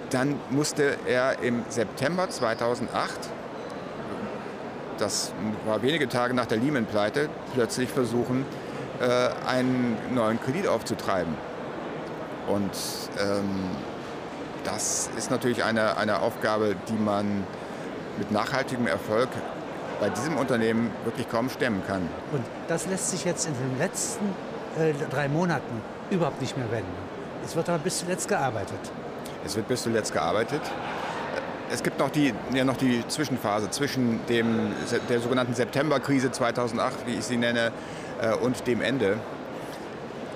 Dann 0.09 0.39
musste 0.49 0.97
er 1.05 1.39
im 1.39 1.63
September 1.69 2.29
2008, 2.29 3.11
das 4.97 5.33
war 5.65 5.81
wenige 5.81 6.07
Tage 6.07 6.33
nach 6.33 6.45
der 6.45 6.57
Lehman-Pleite, 6.57 7.29
plötzlich 7.53 7.89
versuchen, 7.89 8.45
äh, 8.99 9.29
einen 9.47 9.97
neuen 10.13 10.41
Kredit 10.41 10.67
aufzutreiben. 10.67 11.35
Und 12.47 12.71
ähm, 13.19 13.69
das 14.63 15.09
ist 15.17 15.29
natürlich 15.29 15.63
eine, 15.63 15.97
eine 15.97 16.21
Aufgabe, 16.21 16.75
die 16.87 16.93
man 16.93 17.45
mit 18.17 18.31
nachhaltigem 18.31 18.87
Erfolg 18.87 19.29
bei 19.99 20.09
diesem 20.09 20.37
Unternehmen 20.37 20.91
wirklich 21.03 21.29
kaum 21.29 21.49
stemmen 21.49 21.83
kann. 21.85 22.07
Und 22.31 22.43
das 22.67 22.87
lässt 22.87 23.11
sich 23.11 23.25
jetzt 23.25 23.47
in 23.47 23.53
den 23.53 23.77
letzten 23.77 24.25
äh, 24.79 24.93
drei 25.09 25.27
Monaten 25.27 25.81
überhaupt 26.09 26.41
nicht 26.41 26.57
mehr 26.57 26.71
wenden. 26.71 26.87
Es 27.45 27.55
wird 27.55 27.69
aber 27.69 27.79
bis 27.79 27.99
zuletzt 27.99 28.27
gearbeitet. 28.27 28.79
Es 29.47 29.55
wird 29.55 29.69
bis 29.69 29.83
zuletzt 29.83 30.11
gearbeitet. 30.11 30.61
es 31.71 31.81
gibt 31.81 31.99
noch 31.99 32.09
die, 32.09 32.33
ja, 32.53 32.65
noch 32.65 32.75
die 32.75 33.07
Zwischenphase 33.07 33.69
zwischen 33.69 34.19
dem, 34.27 34.73
der 35.07 35.21
sogenannten 35.21 35.53
Septemberkrise 35.53 36.31
2008, 36.31 37.07
wie 37.07 37.13
ich 37.13 37.23
sie 37.23 37.37
nenne, 37.37 37.71
äh, 38.21 38.33
und 38.33 38.67
dem 38.67 38.81
Ende. 38.81 39.17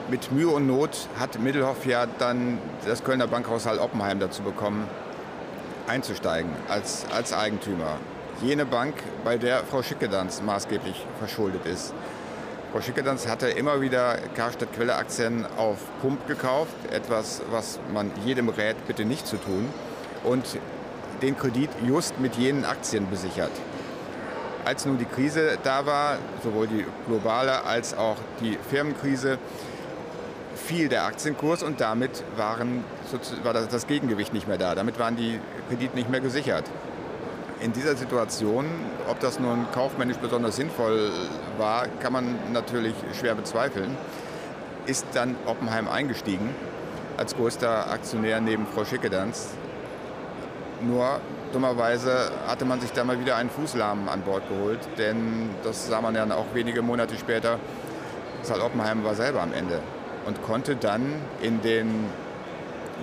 Mit 0.09 0.31
Mühe 0.31 0.47
und 0.47 0.65
Not 0.65 1.09
hat 1.19 1.39
Middelhoff 1.39 1.85
ja 1.85 2.05
dann 2.05 2.57
das 2.85 3.03
Kölner 3.03 3.27
Bankhaus 3.27 3.65
Hall 3.65 3.79
Oppenheim 3.79 4.19
dazu 4.19 4.43
bekommen, 4.43 4.87
einzusteigen 5.87 6.51
als, 6.69 7.05
als 7.13 7.33
Eigentümer. 7.33 7.97
Jene 8.41 8.65
Bank, 8.65 8.95
bei 9.25 9.37
der 9.37 9.59
Frau 9.65 9.83
Schickedanz 9.83 10.41
maßgeblich 10.41 11.05
verschuldet 11.19 11.65
ist. 11.65 11.93
Frau 12.71 12.79
Schickedanz 12.79 13.27
hatte 13.27 13.49
immer 13.49 13.81
wieder 13.81 14.17
Karstadt 14.33 14.71
Quelle 14.71 14.95
Aktien 14.95 15.45
auf 15.57 15.77
Pump 16.01 16.25
gekauft, 16.25 16.71
etwas, 16.89 17.41
was 17.51 17.81
man 17.93 18.09
jedem 18.23 18.47
rät, 18.47 18.77
bitte 18.87 19.03
nicht 19.03 19.27
zu 19.27 19.35
tun. 19.35 19.67
Und 20.23 20.45
den 21.21 21.37
Kredit 21.37 21.69
just 21.85 22.17
mit 22.21 22.35
jenen 22.35 22.63
Aktien 22.63 23.09
besichert. 23.09 23.51
Als 24.63 24.85
nun 24.85 24.97
die 24.97 25.05
Krise 25.05 25.57
da 25.63 25.85
war, 25.85 26.17
sowohl 26.43 26.67
die 26.67 26.85
globale 27.07 27.65
als 27.65 27.93
auch 27.93 28.15
die 28.39 28.57
Firmenkrise, 28.69 29.37
fiel 30.55 30.87
der 30.87 31.03
Aktienkurs 31.03 31.63
und 31.63 31.81
damit 31.81 32.23
waren, 32.37 32.85
war 33.43 33.53
das 33.53 33.85
Gegengewicht 33.85 34.33
nicht 34.33 34.47
mehr 34.47 34.57
da. 34.57 34.75
Damit 34.75 34.97
waren 34.97 35.17
die 35.17 35.41
Kredite 35.67 35.95
nicht 35.95 36.09
mehr 36.09 36.21
gesichert. 36.21 36.63
In 37.61 37.73
dieser 37.73 37.95
Situation, 37.95 38.65
ob 39.07 39.19
das 39.19 39.39
nun 39.39 39.67
kaufmännisch 39.71 40.17
besonders 40.17 40.55
sinnvoll 40.55 41.11
war, 41.57 41.87
kann 41.99 42.11
man 42.13 42.35
natürlich 42.51 42.95
schwer 43.19 43.35
bezweifeln, 43.35 43.95
ist 44.87 45.05
dann 45.13 45.35
Oppenheim 45.45 45.87
eingestiegen 45.87 46.49
als 47.17 47.35
größter 47.35 47.91
Aktionär 47.91 48.41
neben 48.41 48.65
Frau 48.65 48.83
Schickedanz 48.83 49.49
nur 50.81 51.19
dummerweise 51.53 52.31
hatte 52.47 52.65
man 52.65 52.81
sich 52.81 52.91
da 52.91 53.03
mal 53.03 53.19
wieder 53.19 53.35
einen 53.35 53.49
Fußlahmen 53.49 54.09
an 54.09 54.21
Bord 54.21 54.47
geholt, 54.49 54.79
denn 54.97 55.49
das 55.63 55.87
sah 55.87 56.01
man 56.01 56.15
ja 56.15 56.25
auch 56.35 56.53
wenige 56.53 56.81
Monate 56.81 57.15
später. 57.17 57.59
Saal 58.41 58.61
Oppenheim 58.61 59.03
war 59.03 59.15
selber 59.15 59.41
am 59.41 59.53
Ende 59.53 59.79
und 60.25 60.41
konnte 60.41 60.75
dann 60.75 61.13
in 61.41 61.61
den 61.61 62.05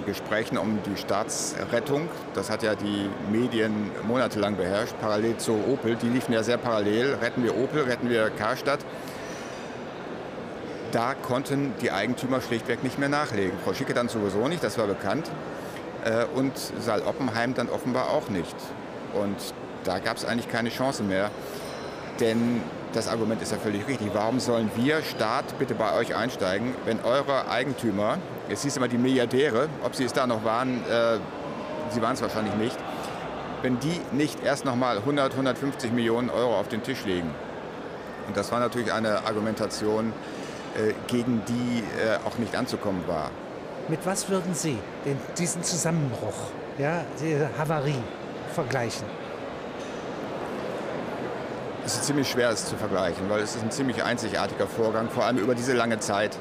Gesprächen 0.07 0.59
um 0.59 0.79
die 0.85 0.97
Staatsrettung, 0.97 2.09
das 2.35 2.51
hat 2.51 2.63
ja 2.63 2.75
die 2.75 3.09
Medien 3.31 3.91
monatelang 4.07 4.57
beherrscht, 4.57 4.95
parallel 5.01 5.37
zu 5.37 5.53
Opel, 5.53 5.97
die 5.97 6.09
liefen 6.09 6.33
ja 6.33 6.43
sehr 6.43 6.59
parallel, 6.59 7.15
retten 7.15 7.43
wir 7.43 7.57
Opel, 7.57 7.83
retten 7.83 8.09
wir 8.09 8.31
Karstadt, 8.31 8.81
da 10.93 11.15
konnten 11.15 11.75
die 11.81 11.91
Eigentümer 11.91 12.41
schlichtweg 12.41 12.83
nicht 12.83 12.99
mehr 12.99 13.09
nachlegen. 13.09 13.59
Frau 13.65 13.75
Schicke 13.75 13.95
dann 13.95 14.09
sowieso 14.09 14.49
nicht, 14.49 14.65
das 14.65 14.79
war 14.79 14.87
bekannt. 14.87 15.31
Äh, 16.05 16.25
und 16.35 16.53
Saal 16.57 17.03
Oppenheim 17.03 17.55
dann 17.55 17.69
offenbar 17.69 18.11
auch 18.11 18.29
nicht. 18.29 18.57
Und 19.15 19.37
da 19.85 19.99
gab 19.99 20.17
es 20.17 20.25
eigentlich 20.25 20.49
keine 20.49 20.71
Chance 20.71 21.03
mehr. 21.03 21.31
Denn 22.21 22.63
das 22.93 23.09
Argument 23.09 23.43
ist 23.43 23.53
ja 23.53 23.59
völlig 23.59 23.87
richtig. 23.87 24.11
Warum 24.13 24.41
sollen 24.41 24.71
wir, 24.77 25.03
Staat, 25.03 25.59
bitte 25.59 25.75
bei 25.75 25.95
euch 25.95 26.15
einsteigen, 26.15 26.75
wenn 26.85 27.01
eure 27.01 27.49
Eigentümer, 27.51 28.19
jetzt 28.49 28.63
hieß 28.63 28.77
immer 28.77 28.89
die 28.89 28.99
Milliardäre, 28.99 29.69
ob 29.85 29.95
sie 29.95 30.05
es 30.05 30.13
da 30.13 30.27
noch 30.27 30.45
waren, 30.45 30.83
äh, 30.89 31.19
sie 31.91 32.03
waren 32.03 32.15
es 32.15 32.23
wahrscheinlich 32.23 32.55
nicht, 32.55 32.77
wenn 33.63 33.79
die 33.81 34.01
nicht 34.13 34.43
erst 34.43 34.65
nochmal 34.65 34.99
100, 34.99 35.33
150 35.33 35.93
Millionen 35.93 36.31
Euro 36.31 36.59
auf 36.59 36.69
den 36.69 36.83
Tisch 36.83 37.05
legen. 37.05 37.31
Und 38.27 38.37
das 38.37 38.53
war 38.53 38.61
natürlich 38.61 38.93
eine 38.93 39.25
Argumentation, 39.27 40.13
äh, 40.77 40.93
gegen 41.07 41.43
die 41.49 41.79
äh, 41.81 42.19
auch 42.27 42.39
nicht 42.39 42.55
anzukommen 42.55 43.03
war. 43.07 43.31
Mit 43.89 44.05
was 44.05 44.29
würden 44.29 44.55
Sie 44.55 44.79
den, 45.05 45.17
diesen 45.39 45.63
Zusammenbruch, 45.63 46.35
ja, 46.79 47.05
diese 47.21 47.49
Havarie 47.59 48.03
vergleichen? 48.55 49.07
Es 51.89 51.95
ist 51.95 52.05
ziemlich 52.05 52.29
schwer, 52.29 52.51
es 52.51 52.67
zu 52.67 52.77
vergleichen, 52.77 53.31
weil 53.31 53.41
es 53.41 53.57
ist 53.57 53.63
ein 53.63 53.71
ziemlich 53.71 54.05
einzigartiger 54.05 54.67
Vorgang, 54.67 55.09
vor 55.09 55.25
allem 55.25 55.39
über 55.39 55.55
diese 55.55 55.73
lange 55.73 55.99
Zeit. 55.99 56.37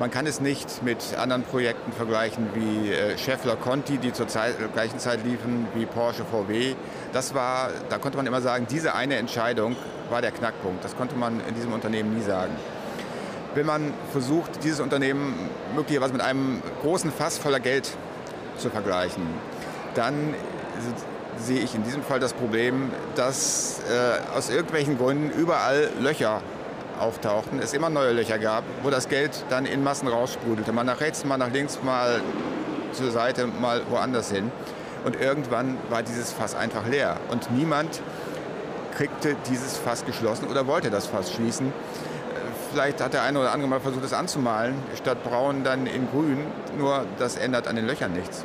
Man 0.00 0.10
kann 0.10 0.26
es 0.26 0.40
nicht 0.40 0.82
mit 0.82 1.16
anderen 1.16 1.44
Projekten 1.44 1.92
vergleichen 1.92 2.48
wie 2.54 2.90
äh, 2.90 3.16
Scheffler 3.16 3.54
Conti, 3.54 3.98
die 3.98 4.12
zur 4.12 4.26
Zeit, 4.26 4.56
gleichen 4.72 4.98
Zeit 4.98 5.24
liefen 5.24 5.68
wie 5.76 5.86
Porsche 5.86 6.24
VW. 6.24 6.74
Das 7.12 7.36
war, 7.36 7.70
da 7.88 7.98
konnte 7.98 8.16
man 8.16 8.26
immer 8.26 8.40
sagen, 8.40 8.66
diese 8.68 8.96
eine 8.96 9.14
Entscheidung 9.14 9.76
war 10.10 10.20
der 10.22 10.32
Knackpunkt. 10.32 10.84
Das 10.84 10.96
konnte 10.96 11.14
man 11.14 11.40
in 11.48 11.54
diesem 11.54 11.72
Unternehmen 11.72 12.12
nie 12.12 12.24
sagen 12.24 12.50
wenn 13.56 13.66
man 13.66 13.92
versucht, 14.10 14.64
dieses 14.64 14.80
Unternehmen 14.80 15.48
möglicherweise 15.76 16.12
mit 16.12 16.22
einem 16.22 16.60
großen 16.82 17.12
Fass 17.12 17.38
voller 17.38 17.60
Geld 17.60 17.96
zu 18.58 18.68
vergleichen, 18.68 19.22
dann 19.94 20.34
sehe 21.38 21.60
ich 21.60 21.74
in 21.74 21.82
diesem 21.84 22.02
Fall 22.02 22.20
das 22.20 22.32
Problem, 22.32 22.90
dass 23.16 23.80
äh, 23.90 24.36
aus 24.36 24.50
irgendwelchen 24.50 24.98
Gründen 24.98 25.30
überall 25.30 25.90
Löcher 26.00 26.40
auftauchten, 26.98 27.58
es 27.60 27.72
immer 27.72 27.90
neue 27.90 28.12
Löcher 28.12 28.38
gab, 28.38 28.64
wo 28.82 28.90
das 28.90 29.08
Geld 29.08 29.44
dann 29.50 29.66
in 29.66 29.82
Massen 29.82 30.08
raussprudelte. 30.08 30.72
Mal 30.72 30.84
nach 30.84 31.00
rechts, 31.00 31.24
mal 31.24 31.36
nach 31.36 31.50
links, 31.50 31.80
mal 31.82 32.20
zur 32.92 33.10
Seite, 33.10 33.46
mal 33.46 33.82
woanders 33.90 34.30
hin. 34.30 34.50
Und 35.04 35.20
irgendwann 35.20 35.76
war 35.90 36.02
dieses 36.02 36.32
Fass 36.32 36.54
einfach 36.54 36.86
leer. 36.86 37.16
Und 37.30 37.50
niemand 37.50 38.00
kriegte 38.96 39.36
dieses 39.50 39.76
Fass 39.76 40.04
geschlossen 40.04 40.46
oder 40.48 40.66
wollte 40.66 40.90
das 40.90 41.06
Fass 41.06 41.32
schließen. 41.32 41.72
Vielleicht 42.70 43.00
hat 43.00 43.12
der 43.12 43.22
eine 43.22 43.38
oder 43.38 43.52
andere 43.52 43.68
mal 43.68 43.80
versucht, 43.80 44.04
es 44.04 44.12
anzumalen, 44.12 44.74
statt 44.96 45.22
braun 45.22 45.62
dann 45.62 45.86
in 45.86 46.08
grün. 46.10 46.38
Nur 46.78 47.04
das 47.18 47.36
ändert 47.36 47.68
an 47.68 47.76
den 47.76 47.86
Löchern 47.86 48.12
nichts. 48.12 48.44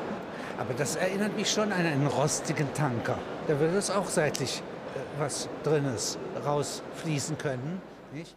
Aber 0.59 0.73
das 0.73 0.97
erinnert 0.97 1.37
mich 1.37 1.49
schon 1.49 1.71
an 1.71 1.85
einen 1.85 2.05
rostigen 2.05 2.71
Tanker. 2.73 3.17
Da 3.47 3.57
würde 3.59 3.77
es 3.77 3.89
auch 3.89 4.07
seitlich 4.07 4.61
äh, 4.93 4.99
was 5.21 5.47
Drinnes 5.63 6.19
rausfließen 6.45 7.37
können. 7.37 7.81
Nicht? 8.11 8.35